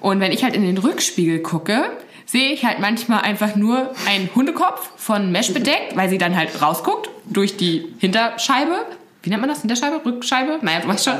[0.00, 1.84] Und wenn ich halt in den Rückspiegel gucke,
[2.36, 6.60] sehe ich halt manchmal einfach nur einen Hundekopf von Mesh bedeckt, weil sie dann halt
[6.60, 8.84] rausguckt durch die Hinterscheibe,
[9.26, 9.60] wie nennt man das?
[9.60, 10.00] Hinterscheibe?
[10.04, 10.60] Rückscheibe?
[10.62, 11.14] Naja, du weißt schon.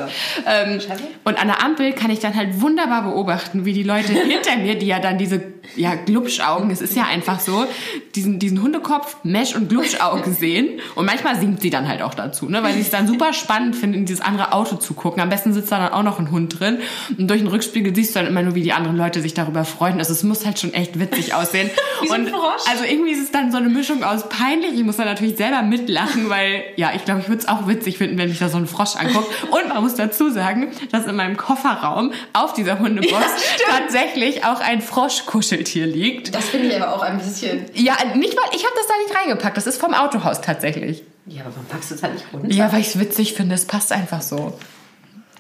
[0.47, 0.81] Ähm,
[1.25, 4.79] und an der Ampel kann ich dann halt wunderbar beobachten, wie die Leute hinter mir,
[4.79, 5.43] die ja dann diese
[5.75, 7.67] ja, Glubschaugen, es ist ja einfach so,
[8.15, 10.81] diesen, diesen Hundekopf, Mesh und Glubschaugen sehen.
[10.95, 12.63] Und manchmal singt sie dann halt auch dazu, ne?
[12.63, 15.21] weil sie es dann super spannend findet, in dieses andere Auto zu gucken.
[15.21, 16.79] Am besten sitzt da dann auch noch ein Hund drin.
[17.19, 19.65] Und durch den Rückspiegel siehst du dann immer nur, wie die anderen Leute sich darüber
[19.65, 19.99] freuen.
[19.99, 21.71] Also es muss halt schon echt witzig aussehen.
[22.03, 22.35] Wie so ein und
[22.69, 24.75] also irgendwie ist es dann so eine Mischung aus peinlich.
[24.75, 27.96] Ich muss dann natürlich selber mitlachen, weil ja, ich glaube, ich würde es auch witzig
[27.97, 29.29] finden, wenn mich da so ein Frosch anguckt.
[29.51, 33.25] Und man muss dazu sagen, dass in meinem Kofferraum auf dieser Hundebox
[33.69, 36.35] tatsächlich auch ein Froschkuscheltier liegt.
[36.35, 37.65] Das finde ich aber auch ein bisschen.
[37.75, 39.57] Ja, nicht mal, ich habe das da nicht reingepackt.
[39.57, 41.03] Das ist vom Autohaus tatsächlich.
[41.27, 42.49] Ja, aber warum packst du es halt nicht runter?
[42.53, 43.55] Ja, weil ich es witzig finde.
[43.55, 44.59] Es passt einfach so.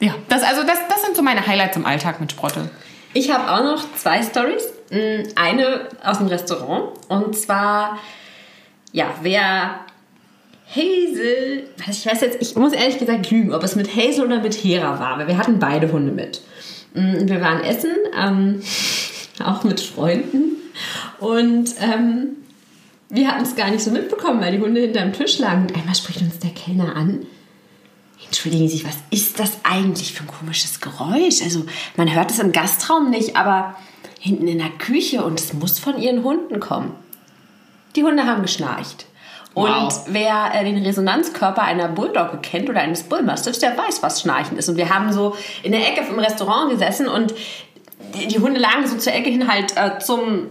[0.01, 2.71] Ja, das, also das, das sind so meine Highlights im Alltag mit Sprotte.
[3.14, 4.62] Ich habe auch noch zwei Stories.
[5.37, 6.90] Eine aus dem Restaurant.
[7.09, 7.99] Und zwar,
[8.92, 9.81] ja, wer
[10.75, 14.55] Hazel, ich weiß jetzt, ich muss ehrlich gesagt lügen, ob es mit Hazel oder mit
[14.55, 16.41] Hera war, weil wir hatten beide Hunde mit.
[16.95, 18.63] Mm, Wir waren essen, ähm,
[19.45, 20.57] auch mit Freunden.
[21.21, 22.37] Und ähm,
[23.09, 25.63] wir hatten es gar nicht so mitbekommen, weil die Hunde hinterm Tisch lagen.
[25.63, 27.27] Und einmal spricht uns der Kellner an.
[28.25, 31.43] Entschuldigen Sie, was ist das eigentlich für ein komisches Geräusch?
[31.43, 31.65] Also,
[31.97, 33.77] man hört es im Gastraum nicht, aber
[34.19, 36.93] hinten in der Küche und es muss von Ihren Hunden kommen.
[37.95, 39.07] Die Hunde haben geschnarcht.
[39.57, 40.05] Und Wow.
[40.09, 44.69] wer äh, den Resonanzkörper einer Bulldogge kennt oder eines Bullmastiffs, der weiß, was Schnarchen ist.
[44.69, 47.33] Und wir haben so in der Ecke im Restaurant gesessen und
[48.14, 50.49] die, die Hunde lagen so zur Ecke hin halt äh, zum,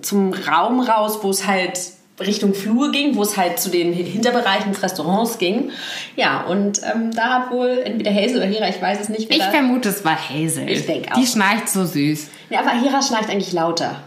[0.00, 1.78] zum Raum raus, wo es halt
[2.18, 5.70] Richtung Flur ging, wo es halt zu den Hinterbereichen des Restaurants ging.
[6.16, 9.32] Ja, und ähm, da hat wohl entweder Hazel oder Hera, ich weiß es nicht.
[9.32, 10.68] Ich vermute, es war Hazel.
[10.68, 11.14] Ich denk auch.
[11.14, 12.28] Die schnarcht so süß.
[12.50, 14.00] ja, aber Hera schnarcht eigentlich lauter.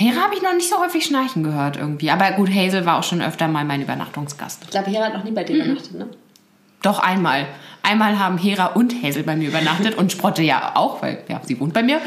[0.00, 2.12] Hera habe ich noch nicht so häufig schnarchen gehört irgendwie.
[2.12, 4.62] Aber gut, Hazel war auch schon öfter mal mein Übernachtungsgast.
[4.62, 6.08] Ich glaube, Hera hat noch nie bei dir übernachtet, ne?
[6.82, 7.48] Doch einmal.
[7.88, 11.58] Einmal haben Hera und Hazel bei mir übernachtet und Sprotte ja auch, weil ja, sie
[11.58, 12.00] wohnt bei mir.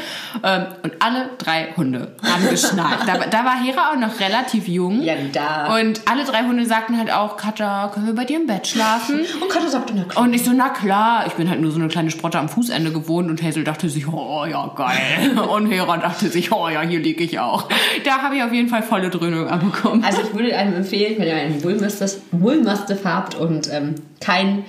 [0.44, 3.08] Ähm, und alle drei Hunde haben geschnarcht.
[3.08, 5.02] Da, da war Hera auch noch relativ jung.
[5.02, 5.74] Ja, da.
[5.80, 9.22] Und alle drei Hunde sagten halt auch, Katja, können wir bei dir im Bett schlafen?
[9.40, 10.24] Und Katja sagte, na klar.
[10.24, 12.92] Und ich so, na klar, ich bin halt nur so eine kleine Sprotte am Fußende
[12.92, 15.38] gewohnt und Hazel dachte sich, oh ja, geil.
[15.52, 17.68] Und Hera dachte sich, oh ja, hier liege ich auch.
[18.04, 20.04] Da habe ich auf jeden Fall volle Dröhnung abbekommen.
[20.04, 24.64] Also ich würde einem empfehlen, wenn ihr einen Bullmastiff habt und ähm, kein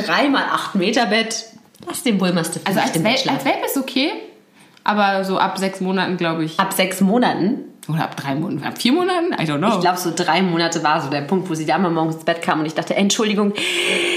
[0.00, 1.46] 3x8 Meter Bett,
[1.86, 4.12] lasst den Bullmastiff Also als, Wel als Welpe ist okay,
[4.84, 6.58] aber so ab sechs Monaten, glaube ich.
[6.58, 9.32] Ab sechs Monaten, Oder ab drei Monaten, ab vier Monaten?
[9.32, 9.74] I don't know.
[9.74, 12.24] ich glaube so drei Monate war so der Punkt, wo sie da mal morgens ins
[12.24, 13.52] Bett kam und ich dachte, Entschuldigung,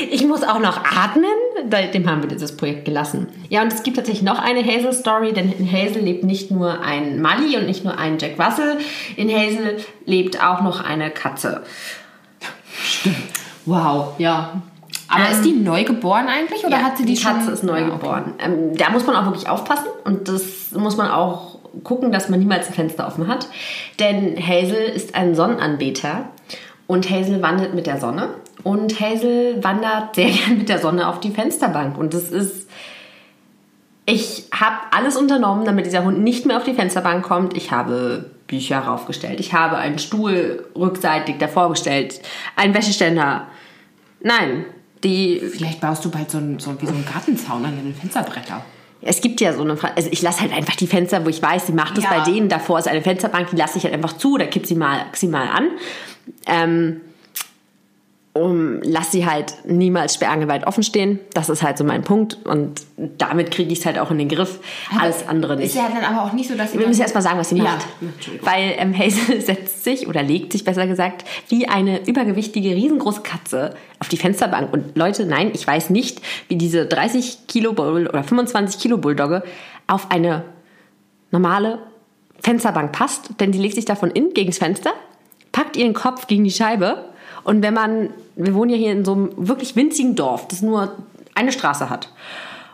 [0.09, 1.25] ich muss auch noch atmen.
[1.93, 3.27] Dem haben wir dieses Projekt gelassen.
[3.49, 7.21] Ja, und es gibt tatsächlich noch eine Hazel-Story, denn in Hazel lebt nicht nur ein
[7.21, 8.77] Mali und nicht nur ein Jack Russell.
[9.15, 11.63] In Hazel lebt auch noch eine Katze.
[13.65, 14.61] wow, ja.
[15.13, 17.53] Aber Ähm, ist die neu geboren eigentlich oder Ja, hat sie die, die Katze schon?
[17.53, 17.95] ist neu Ja, okay.
[17.97, 18.33] geboren.
[18.39, 22.39] Ähm, da muss man auch wirklich aufpassen und das muss man auch gucken, dass man
[22.39, 23.47] niemals ein Fenster offen hat.
[23.99, 26.25] Denn Hazel ist ein Sonnenanbeter
[26.87, 28.29] und Hazel wandelt mit der Sonne
[28.63, 32.67] und Hazel wandert sehr gern mit der Sonne auf die Fensterbank und das ist
[34.05, 37.55] ich habe alles unternommen, damit dieser Hund nicht mehr auf die Fensterbank kommt.
[37.55, 39.39] Ich habe Bücher raufgestellt.
[39.39, 42.19] Ich habe einen Stuhl rückseitig davor gestellt.
[42.57, 43.47] Einen Wäscheständer.
[44.21, 44.65] Nein,
[45.03, 48.63] die Vielleicht baust du bald so, ein, so wie so einen Gartenzaun an den Fensterbretter.
[49.01, 51.67] Es gibt ja so eine, also ich lasse halt einfach die Fenster, wo ich weiß,
[51.67, 52.11] sie macht das Ja.
[52.23, 52.47] bei denen.
[52.47, 55.27] Davor ist eine Fensterbank, die lasse ich halt einfach zu oder kipp sie mal, sie
[55.27, 55.67] mal an.
[56.47, 57.01] Ähm,
[58.35, 61.19] um, lass sie halt niemals sperrangelweit offen stehen.
[61.35, 62.37] Das ist halt so mein Punkt.
[62.45, 62.81] Und
[63.19, 64.59] damit kriege ich es halt auch in den Griff.
[64.99, 65.67] Alles andere nicht.
[65.67, 66.79] Ist ja dann aber auch nicht so, dass sie.
[66.79, 67.87] Wir müssen erst mal sagen, was sie Ja, macht.
[68.41, 73.75] Weil ähm, Hazel setzt sich oder legt sich besser gesagt wie eine übergewichtige, riesengroße Katze
[73.99, 74.73] auf die Fensterbank.
[74.73, 79.43] Und Leute, nein, ich weiß nicht, wie diese 30 Kilo Bull oder 25 Kilo Bulldogge
[79.85, 80.43] auf eine
[81.29, 81.83] normale
[82.41, 83.39] Fensterbank passt.
[83.39, 84.93] Denn die legt sich davon in gegens Fenster,
[85.51, 87.12] packt ihren Kopf gegen die Scheibe.
[87.43, 90.95] Und wenn man, wir wohnen ja hier in so einem wirklich winzigen Dorf, das nur
[91.35, 92.09] eine Straße hat.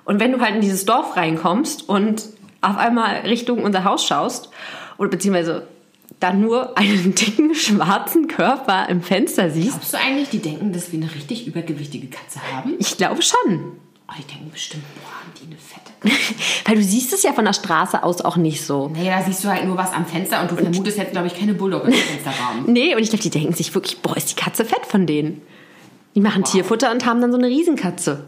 [0.05, 2.25] Und wenn du halt in dieses Dorf reinkommst und
[2.61, 4.49] auf einmal Richtung unser Haus schaust,
[4.97, 5.67] oder beziehungsweise
[6.19, 10.91] dann nur einen dicken schwarzen Körper im Fenster siehst, Glaubst du eigentlich, die denken, dass
[10.91, 12.75] wir eine richtig übergewichtige Katze haben?
[12.79, 13.79] ich glaube schon.
[14.09, 16.23] Oh, die denken bestimmt, boah, haben die eine fette.
[16.65, 18.89] Weil du siehst es ja von der Straße aus auch nicht so.
[18.89, 21.35] Naja, da siehst du halt nur was am Fenster und du vermutest jetzt, glaube ich,
[21.37, 22.65] keine Bulldogge im Fensterrahmen.
[22.67, 25.41] Nee, und ich glaube, die denken sich wirklich, boah, ist die Katze fett von denen.
[26.15, 28.25] Die machen Tierfutter und haben dann so eine Riesenkatze.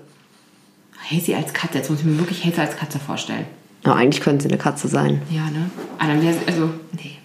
[1.10, 3.46] Hazy als Katze, jetzt muss ich mir wirklich Hazy als Katze vorstellen.
[3.84, 5.22] Ja, eigentlich könnte sie eine Katze sein.
[5.32, 5.72] Ja, ne?
[5.98, 7.17] Ah, dann wär's, also, nee.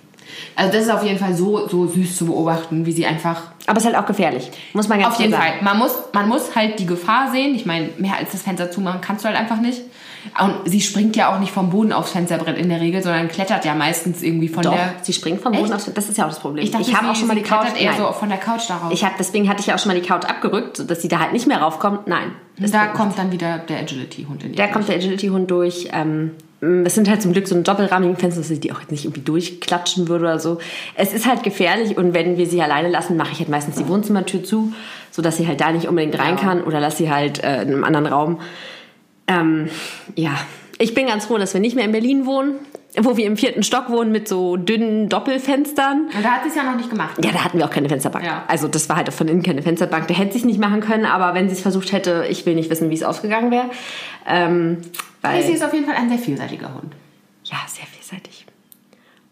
[0.56, 3.76] Also das ist auf jeden Fall so, so süß zu beobachten, wie sie einfach Aber
[3.76, 4.50] es ist halt auch gefährlich.
[4.72, 5.54] Muss man ganz Auf jeden klar sagen.
[5.58, 5.64] Fall.
[5.64, 7.54] Man muss, man muss halt die Gefahr sehen.
[7.54, 9.82] Ich meine, mehr als das Fenster zumachen kannst du halt einfach nicht.
[10.42, 13.64] Und sie springt ja auch nicht vom Boden aufs Fensterbrett in der Regel, sondern klettert
[13.64, 14.94] ja meistens irgendwie von Doch, der.
[15.02, 15.74] sie springt vom Boden Echt?
[15.74, 15.94] auf.
[15.94, 16.64] Das ist ja auch das Problem.
[16.64, 17.68] Ich dachte, ich habe auch schon mal die Couch.
[17.78, 18.00] eher nein.
[18.00, 18.90] so von der Couch darauf.
[18.90, 21.20] Ich habe deswegen hatte ich ja auch schon mal die Couch abgerückt, sodass sie da
[21.20, 22.06] halt nicht mehr raufkommt.
[22.08, 22.32] Nein.
[22.58, 25.90] Da kommt dann wieder der Agility-Hund in die Da kommt der Agility-Hund durch.
[25.92, 28.90] Ähm, es sind halt zum Glück so ein doppelrahmigen Fenster, dass sie die auch jetzt
[28.90, 30.58] nicht irgendwie durchklatschen würde oder so.
[30.94, 33.86] Es ist halt gefährlich und wenn wir sie alleine lassen, mache ich halt meistens die
[33.88, 34.72] Wohnzimmertür zu,
[35.10, 37.84] sodass sie halt da nicht unbedingt rein kann oder lasse sie halt äh, in einem
[37.84, 38.40] anderen Raum.
[39.28, 39.68] Ähm,
[40.14, 40.32] ja,
[40.78, 42.54] ich bin ganz froh, dass wir nicht mehr in Berlin wohnen,
[43.00, 46.08] wo wir im vierten Stock wohnen mit so dünnen Doppelfenstern.
[46.14, 47.24] Und da hat sie es ja noch nicht gemacht.
[47.24, 48.24] Ja, da hatten wir auch keine Fensterbank.
[48.24, 48.44] Ja.
[48.48, 50.08] Also das war halt von innen keine Fensterbank.
[50.08, 52.54] Da hätte sie es nicht machen können, aber wenn sie es versucht hätte, ich will
[52.54, 53.70] nicht wissen, wie es ausgegangen wäre.
[54.26, 54.78] Ähm,
[55.22, 56.94] weil, Sie ist auf jeden Fall ein sehr vielseitiger Hund.
[57.44, 57.95] ja, sehr vielseitig.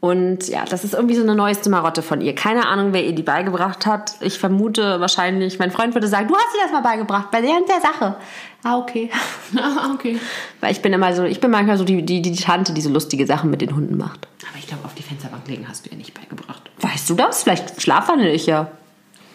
[0.05, 2.35] Und ja, das ist irgendwie so eine neueste Marotte von ihr.
[2.35, 4.17] Keine Ahnung, wer ihr die beigebracht hat.
[4.21, 7.53] Ich vermute wahrscheinlich, mein Freund würde sagen, du hast ihr das mal beigebracht, bei der
[7.53, 8.17] und der Sache.
[8.63, 9.09] Ah, okay.
[9.57, 10.19] Ah, okay.
[10.61, 12.91] Weil ich bin immer so, ich bin manchmal so die, die, die Tante, die so
[12.91, 14.29] lustige Sachen mit den Hunden macht.
[14.47, 16.61] Aber ich glaube, auf die Fensterbank legen hast du ihr nicht beigebracht.
[16.81, 17.43] Weißt du das?
[17.45, 18.71] Vielleicht schlafwandel ich ja.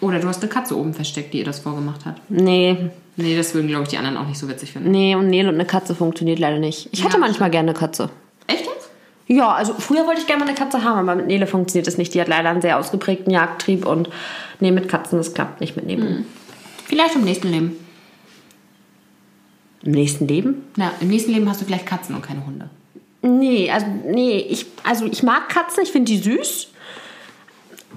[0.02, 2.18] Oder du hast eine Katze oben versteckt, die ihr das vorgemacht hat.
[2.30, 4.92] Nee, Nee, das würden, glaube ich, die anderen auch nicht so witzig finden.
[4.92, 6.88] nee, und Nele und eine Katze funktioniert leider nicht.
[6.92, 8.12] Ich hätte Ja, manchmal gerne eine Katze.
[9.32, 12.00] Ja, also früher wollte ich gerne mal eine Katze haben, aber mit Nele funktioniert das
[12.00, 12.16] nicht.
[12.16, 14.10] Die hat leider einen sehr ausgeprägten Jagdtrieb und
[14.60, 16.24] nee, mit Katzen, das klappt nicht mit Nele.
[16.86, 17.78] Vielleicht im nächsten Leben.
[19.84, 20.64] Im nächsten Leben?
[20.78, 22.72] Na, im nächsten Leben hast du vielleicht Katzen und keine Hunde.
[23.22, 26.70] Nee, also nee, ich, also ich mag Katzen, ich finde die süß.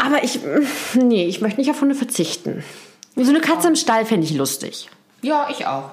[0.05, 0.41] Aber ich,
[0.95, 2.63] nee, ich möchte nicht auf Hunde verzichten.
[3.17, 4.91] So eine Katze im Stall fände ich lustig.
[5.23, 5.93] Ja, ich auch.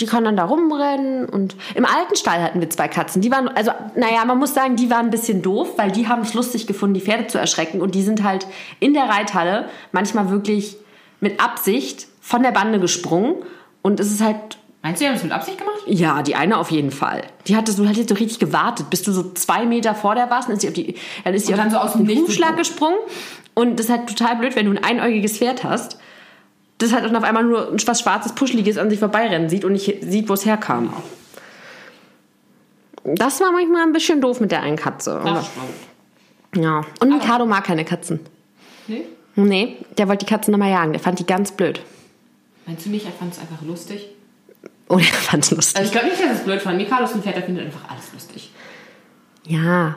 [0.00, 3.22] Die kann dann da rumrennen und im alten Stall hatten wir zwei Katzen.
[3.22, 6.22] Die waren, also, naja, man muss sagen, die waren ein bisschen doof, weil die haben
[6.22, 8.46] es lustig gefunden, die Pferde zu erschrecken und die sind halt
[8.80, 10.76] in der Reithalle manchmal wirklich
[11.20, 13.36] mit Absicht von der Bande gesprungen
[13.82, 15.78] und es ist halt Meinst du, die haben das mit Absicht gemacht?
[15.86, 17.22] ja, die eine auf jeden Fall.
[17.46, 20.28] Die hatte so, hat jetzt so richtig gewartet, bis du so zwei Meter vor der
[20.28, 20.48] warst.
[20.48, 22.98] Dann ist sie auf, die, dann ist sie auf dann so aus dem Hufschlag gesprungen.
[23.54, 25.98] Und das ist halt total blöd, wenn du ein einäugiges Pferd hast,
[26.78, 30.02] das halt dann auf einmal nur was Schwarzes, Puscheliges an sich vorbeirennen sieht und nicht
[30.02, 30.92] sieht, wo es herkam.
[33.04, 35.20] Das war manchmal ein bisschen doof mit der einen Katze.
[35.20, 36.64] Stimmt.
[36.64, 36.82] ja.
[37.00, 38.20] Und Mikado mag keine Katzen.
[38.86, 39.04] Nee?
[39.36, 40.92] Nee, der wollte die Katzen nochmal jagen.
[40.92, 41.80] Der fand die ganz blöd.
[42.66, 44.08] Meinst du nicht, er fand es einfach lustig?
[44.88, 45.76] Oh, der fand es lustig.
[45.76, 46.78] Also ich glaube nicht, dass es blöd fand.
[46.78, 48.52] Mikado ist ein Pferd, der findet einfach alles lustig.
[49.46, 49.96] Ja,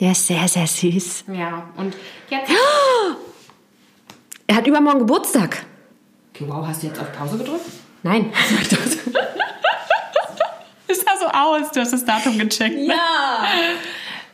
[0.00, 1.24] der ist sehr, sehr süß.
[1.32, 1.96] Ja, und
[2.30, 2.50] jetzt...
[4.48, 5.66] Er hat übermorgen Geburtstag.
[6.36, 7.64] Okay, wow, hast du jetzt auf Pause gedrückt?
[8.02, 8.32] Nein.
[10.88, 12.76] Es sah so aus, du hast das Datum gecheckt.
[12.78, 12.94] Ja.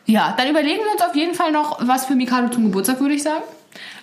[0.05, 3.15] Ja, dann überlegen wir uns auf jeden Fall noch was für Mikado zum Geburtstag, würde
[3.15, 3.43] ich sagen.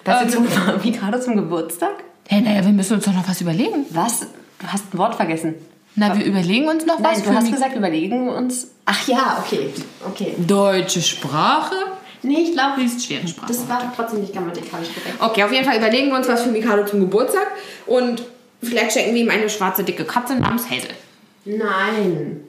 [0.06, 0.48] Was Ähm, zum,
[0.94, 1.92] gerade zum Geburtstag?
[2.28, 3.86] Hey, naja, wir müssen uns doch noch was überlegen.
[3.92, 4.22] Was?
[4.22, 5.56] Du hast ein Wort vergessen.
[5.96, 8.72] Na, wir überlegen uns noch was Nein, für du hast Mi- gesagt, überlegen wir uns.
[8.86, 9.72] Ach ja, okay.
[10.08, 10.34] Okay.
[10.38, 11.76] Deutsche Sprache.
[12.24, 13.48] Nee, ich glaube, Die ist schwere Sprache.
[13.48, 15.16] das war trotzdem nicht grammatikalisch korrekt.
[15.20, 17.48] Okay, auf jeden Fall überlegen wir uns was für Mikado zum Geburtstag
[17.88, 18.24] und
[18.62, 20.90] vielleicht schenken wir ihm eine schwarze, dicke Katze namens Hazel.
[21.46, 22.42] Nein.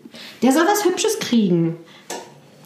[0.42, 1.76] Der soll was Hübsches kriegen.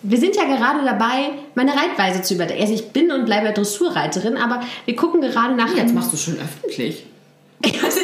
[0.03, 2.63] Wir sind ja gerade dabei, meine Reitweise zu überdenken.
[2.63, 5.75] Also ich bin und bleibe Dressurreiterin, aber wir gucken gerade nach...
[5.75, 7.07] Jetzt machst du schon öffentlich.
[7.63, 8.04] Das ist ja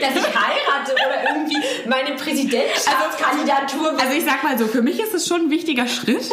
[0.00, 1.56] dass ich heirate oder irgendwie
[1.88, 3.98] meine Präsidentschaftskandidatur...
[4.00, 6.30] Also ich sag mal so, für mich ist es schon ein wichtiger Schritt,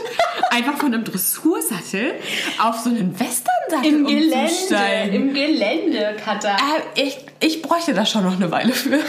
[0.50, 2.16] einfach von einem Dressursattel
[2.62, 5.16] auf so einen Westernsattel Im Gelände, umzusteigen.
[5.16, 6.56] im Gelände, Katha.
[6.96, 9.00] Äh, ich, ich bräuchte da schon noch eine Weile für.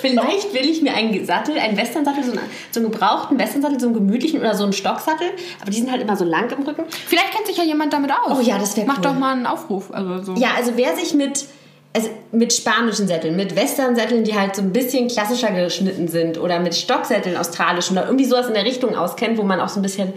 [0.00, 3.86] Vielleicht will ich mir einen Sattel, einen Westernsattel, so einen, so einen gebrauchten Westernsattel, so
[3.86, 5.28] einen gemütlichen oder so einen Stocksattel,
[5.60, 6.84] aber die sind halt immer so lang im Rücken.
[7.06, 8.38] Vielleicht kennt sich ja jemand damit aus.
[8.38, 9.02] Oh ja, das wär Mach cool.
[9.02, 9.92] doch mal einen Aufruf.
[9.92, 10.40] Also so.
[10.40, 11.46] Ja, also wer sich mit,
[11.94, 16.60] also mit spanischen Sätteln, mit Westernsätteln, die halt so ein bisschen klassischer geschnitten sind oder
[16.60, 19.82] mit Stocksätteln australischen oder irgendwie sowas in der Richtung auskennt, wo man auch so ein
[19.82, 20.12] bisschen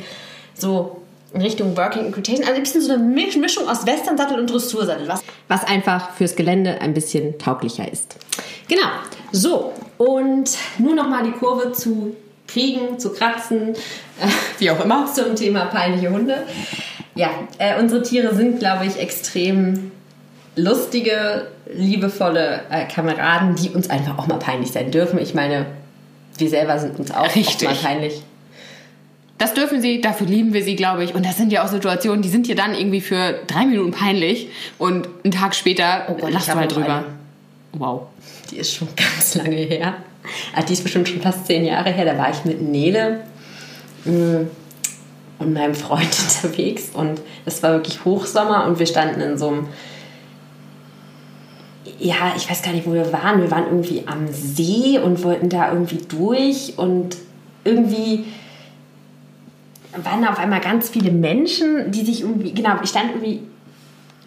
[0.54, 0.98] so
[1.34, 5.08] in Richtung Working Equitation, also ein bisschen so eine Misch- Mischung aus Westernsattel und Dressursattel,
[5.08, 8.18] was, was einfach fürs Gelände ein bisschen tauglicher ist.
[8.68, 8.88] Genau,
[9.32, 12.16] so und nur noch mal die Kurve zu
[12.48, 13.70] kriegen, zu kratzen,
[14.20, 14.28] äh,
[14.60, 15.06] Wie auch immer.
[15.14, 16.44] zum Thema peinliche Hunde.
[17.16, 19.92] Ja, äh, unsere Tiere sind, glaube ich, extrem
[20.56, 25.20] lustige, liebevolle äh, Kameraden, die uns einfach auch mal peinlich sein dürfen.
[25.20, 25.66] Ich meine,
[26.38, 27.68] wir selber sind uns auch Richtig.
[27.68, 28.22] mal peinlich.
[29.38, 31.16] Das dürfen sie, dafür lieben wir sie, glaube ich.
[31.16, 34.50] Und das sind ja auch Situationen, die sind dir dann irgendwie für drei Minuten peinlich
[34.78, 37.06] und einen Tag später Oh Gott, lachst du noch drüber.
[37.74, 38.02] Wow.
[38.52, 39.96] Die ist schon ganz lange her.
[40.56, 42.06] Ah, Die ist bestimmt schon fast zehn Jahre her.
[42.06, 43.22] Da war ich mit Nele
[44.06, 44.42] mm,
[45.40, 46.10] und meinem Freund
[46.44, 49.68] unterwegs und es war wirklich Hochsommer und wir standen in so einem
[52.00, 53.41] ja, ich weiß gar nicht, wo wir waren.
[53.41, 57.17] Wir waren irgendwie am See und wollten da irgendwie durch und
[57.63, 58.26] irgendwie
[59.96, 63.41] waren da auf einmal ganz viele Menschen, die sich irgendwie, genau, ich stand irgendwie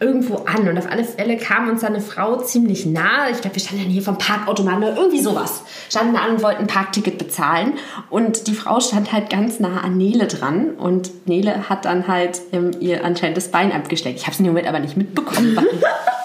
[0.01, 3.31] irgendwo an und auf alle Fälle kam uns da eine Frau ziemlich nahe.
[3.31, 5.63] Ich glaube, wir standen hier vom Parkautomaten oder irgendwie sowas.
[5.89, 7.75] Standen an und wollten ein Parkticket bezahlen
[8.11, 12.41] und die Frau stand halt ganz nah an Nele dran und Nele hat dann halt
[12.53, 14.19] ähm, ihr anscheinend das Bein abgesteckt.
[14.19, 15.59] Ich habe es in dem Moment aber nicht mitbekommen.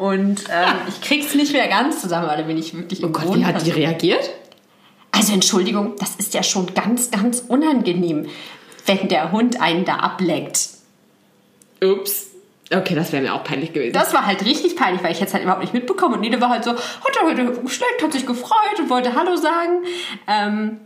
[0.00, 3.12] und ähm, ich krieg's nicht mehr ganz zusammen, weil da bin ich wirklich oh im
[3.12, 4.30] Gott, wie hat die reagiert?
[5.12, 8.26] Also Entschuldigung, das ist ja schon ganz, ganz unangenehm,
[8.86, 10.70] wenn der Hund einen da ableckt.
[11.84, 12.28] Ups.
[12.72, 13.92] Okay, das wäre mir auch peinlich gewesen.
[13.92, 16.48] Das war halt richtig peinlich, weil ich jetzt halt überhaupt nicht mitbekommen und Nede war
[16.48, 19.82] halt so, hat er heute geschleckt, hat sich gefreut und wollte Hallo sagen.
[20.26, 20.80] Ähm,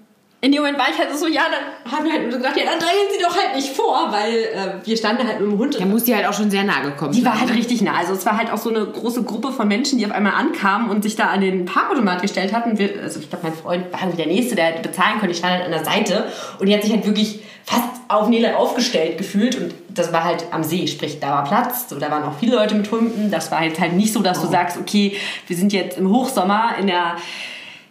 [0.45, 2.65] in dem Moment war ich halt so, ja, dann haben wir halt so gesagt, ja,
[2.65, 5.81] dann drängen Sie doch halt nicht vor, weil äh, wir standen halt mit dem Hund.
[5.81, 7.57] Da muss die halt auch schon sehr nah gekommen Die war halt ne?
[7.57, 7.95] richtig nah.
[7.95, 10.91] Also es war halt auch so eine große Gruppe von Menschen, die auf einmal ankamen
[10.91, 12.77] und sich da an den Parkautomat gestellt hatten.
[12.79, 15.33] Wir, also ich glaube, mein Freund war halt der Nächste, der hätte bezahlen können.
[15.33, 16.27] Ich stand halt an der Seite
[16.59, 20.45] und die hat sich halt wirklich fast auf Nele aufgestellt gefühlt und das war halt
[20.51, 23.31] am See, sprich, da war Platz, so, da waren auch viele Leute mit Hunden.
[23.31, 24.43] Das war jetzt halt nicht so, dass oh.
[24.43, 27.17] du sagst, okay, wir sind jetzt im Hochsommer in der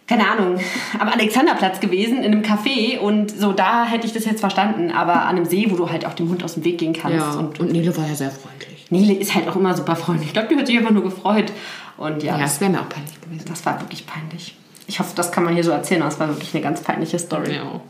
[0.06, 0.58] keine Ahnung,
[0.98, 5.22] am Alexanderplatz gewesen, in einem Café und so, da hätte ich das jetzt verstanden, aber
[5.22, 7.16] an einem See, wo du halt auch dem Hund aus dem Weg gehen kannst.
[7.16, 8.86] Ja, und, und Nele war ja sehr freundlich.
[8.90, 10.28] Nele ist halt auch immer super freundlich.
[10.28, 11.52] Ich glaube, die hat sich einfach nur gefreut.
[11.96, 13.46] Und ja, ja das wäre mir auch peinlich gewesen.
[13.48, 14.56] Das war wirklich peinlich.
[14.86, 17.18] Ich hoffe, das kann man hier so erzählen, aber es war wirklich eine ganz peinliche
[17.18, 17.54] Story.
[17.54, 17.80] Ja.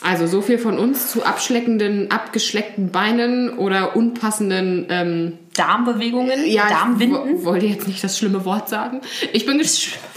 [0.00, 7.38] Also so viel von uns zu abschleckenden, abgeschleckten Beinen oder unpassenden ähm, Darmbewegungen, ja, Darmwinden.
[7.38, 9.00] Ich wollte jetzt nicht das schlimme Wort sagen.
[9.32, 10.04] Ich bin gespannt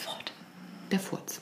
[0.92, 1.42] der Furz.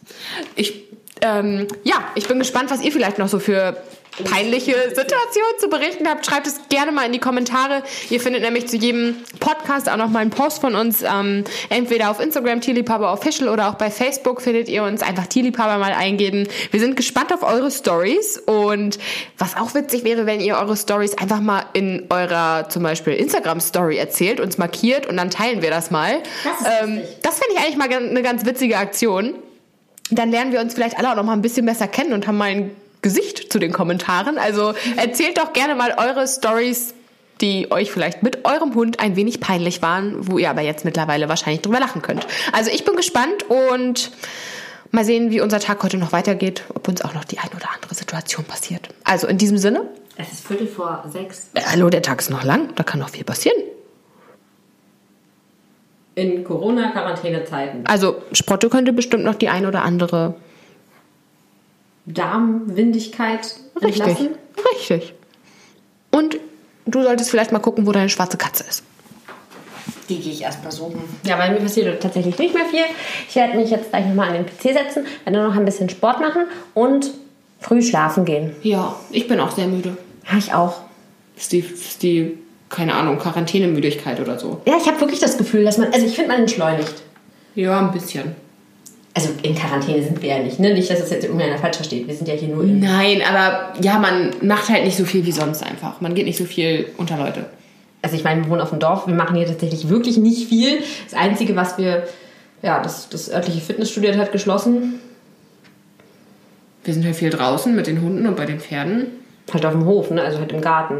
[0.55, 0.83] Ich,
[1.21, 3.81] ähm, ja, ich bin gespannt, was ihr vielleicht noch so für
[4.23, 6.25] peinliche Situationen zu berichten habt.
[6.25, 7.83] Schreibt es gerne mal in die Kommentare.
[8.09, 11.01] Ihr findet nämlich zu jedem Podcast auch noch mal einen Post von uns.
[11.01, 15.01] Ähm, entweder auf Instagram Tierliebhaber Official oder auch bei Facebook findet ihr uns.
[15.01, 16.47] Einfach Tierliebhaber mal eingeben.
[16.71, 18.99] Wir sind gespannt auf eure Stories und
[19.37, 23.59] was auch witzig wäre, wenn ihr eure Stories einfach mal in eurer zum Beispiel Instagram
[23.59, 26.21] Story erzählt, uns markiert und dann teilen wir das mal.
[26.43, 29.35] Das, ähm, das finde ich eigentlich mal eine ganz witzige Aktion.
[30.11, 32.37] Dann lernen wir uns vielleicht alle auch noch mal ein bisschen besser kennen und haben
[32.37, 34.37] mal ein Gesicht zu den Kommentaren.
[34.37, 36.93] Also erzählt doch gerne mal eure Stories,
[37.41, 41.29] die euch vielleicht mit eurem Hund ein wenig peinlich waren, wo ihr aber jetzt mittlerweile
[41.29, 42.27] wahrscheinlich drüber lachen könnt.
[42.51, 44.11] Also ich bin gespannt und
[44.91, 47.69] mal sehen, wie unser Tag heute noch weitergeht, ob uns auch noch die ein oder
[47.73, 48.89] andere Situation passiert.
[49.03, 49.87] Also in diesem Sinne.
[50.17, 51.49] Es ist Viertel vor sechs.
[51.53, 53.57] Äh, hallo, der Tag ist noch lang, da kann noch viel passieren.
[56.15, 57.85] In Corona-Quarantäne-Zeiten.
[57.85, 60.35] Also Sprotte könnte bestimmt noch die ein oder andere
[62.13, 64.29] Darmwindigkeit Richtig, entlassen.
[64.73, 65.13] richtig.
[66.11, 66.37] Und
[66.85, 68.83] du solltest vielleicht mal gucken, wo deine schwarze Katze ist.
[70.09, 71.01] Die gehe ich erst mal suchen.
[71.23, 72.83] Ja, weil mir passiert tatsächlich nicht mehr viel.
[73.27, 76.19] Ich werde mich jetzt gleich nochmal an den PC setzen, werde noch ein bisschen Sport
[76.19, 76.43] machen
[76.73, 77.11] und
[77.59, 78.55] früh schlafen gehen.
[78.63, 79.97] Ja, ich bin auch sehr müde.
[80.29, 80.81] Ja, ich auch.
[81.35, 82.37] Ist die, ist die
[82.69, 84.61] keine Ahnung, Quarantänemüdigkeit oder so?
[84.65, 86.93] Ja, ich habe wirklich das Gefühl, dass man, also ich finde, man entschleunigt.
[87.55, 88.35] Ja, ein bisschen
[89.13, 90.73] also in Quarantäne sind wir ja nicht, ne?
[90.73, 92.07] Nicht, dass das jetzt irgendeiner falsch versteht.
[92.07, 92.79] Wir sind ja hier nur in.
[92.79, 95.99] Nein, aber ja, man macht halt nicht so viel wie sonst einfach.
[96.01, 97.45] Man geht nicht so viel unter Leute.
[98.01, 100.79] Also ich meine, wir wohnen auf dem Dorf, wir machen hier tatsächlich wirklich nicht viel.
[101.09, 102.07] Das Einzige, was wir,
[102.61, 104.99] ja, das, das örtliche Fitnessstudio hat geschlossen.
[106.83, 109.07] Wir sind halt viel draußen mit den Hunden und bei den Pferden.
[109.51, 110.21] Halt auf dem Hof, ne?
[110.21, 110.99] Also halt im Garten.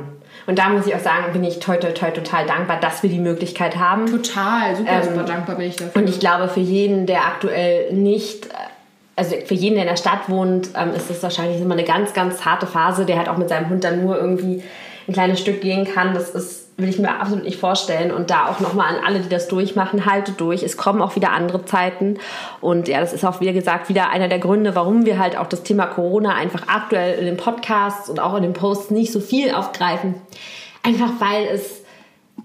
[0.50, 3.10] Und da muss ich auch sagen, bin ich toi, toi, toi, total dankbar, dass wir
[3.12, 4.08] die Möglichkeit haben.
[4.08, 6.02] Total, super, ähm, super dankbar bin ich dafür.
[6.02, 8.50] Und ich glaube, für jeden, der aktuell nicht
[9.16, 12.14] also für jeden, der in der Stadt wohnt, ähm, ist das wahrscheinlich immer eine ganz,
[12.14, 14.64] ganz harte Phase, der halt auch mit seinem Hund dann nur irgendwie
[15.08, 16.16] ein kleines Stück gehen kann.
[16.16, 18.12] Das ist, will ich mir absolut nicht vorstellen.
[18.12, 20.64] Und da auch nochmal an alle, die das durchmachen, haltet durch.
[20.64, 22.18] Es kommen auch wieder andere Zeiten.
[22.62, 25.48] Und ja, das ist auch, wie gesagt, wieder einer der Gründe, warum wir halt auch
[25.48, 29.20] das Thema Corona einfach aktuell in den Podcasts und auch in den Posts nicht so
[29.20, 30.16] viel aufgreifen.
[30.84, 31.84] Einfach weil es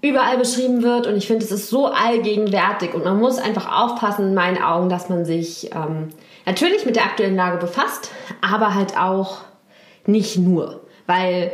[0.01, 4.29] überall beschrieben wird und ich finde, es ist so allgegenwärtig und man muss einfach aufpassen,
[4.29, 6.09] in meinen Augen, dass man sich ähm,
[6.45, 9.37] natürlich mit der aktuellen Lage befasst, aber halt auch
[10.05, 11.51] nicht nur, weil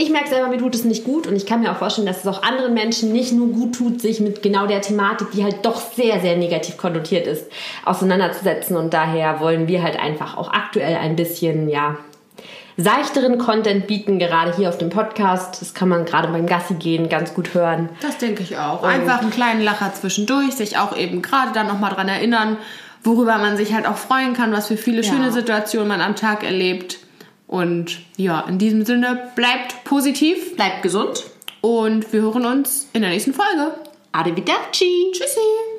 [0.00, 2.18] ich merke selber, mir tut es nicht gut und ich kann mir auch vorstellen, dass
[2.18, 5.66] es auch anderen Menschen nicht nur gut tut, sich mit genau der Thematik, die halt
[5.66, 7.46] doch sehr, sehr negativ konnotiert ist,
[7.84, 8.76] auseinanderzusetzen.
[8.76, 11.96] Und daher wollen wir halt einfach auch aktuell ein bisschen, ja,
[12.76, 15.60] seichteren Content bieten, gerade hier auf dem Podcast.
[15.60, 17.88] Das kann man gerade beim Gassi gehen ganz gut hören.
[18.00, 18.84] Das denke ich auch.
[18.84, 22.56] Einfach einen kleinen Lacher zwischendurch, sich auch eben gerade dann nochmal dran erinnern,
[23.02, 25.12] worüber man sich halt auch freuen kann, was für viele ja.
[25.12, 26.98] schöne Situationen man am Tag erlebt.
[27.48, 31.24] Und ja, in diesem Sinne, bleibt positiv, bleibt gesund
[31.62, 33.72] und wir hören uns in der nächsten Folge.
[34.12, 35.10] Arrivederci.
[35.12, 35.77] Tschüssi.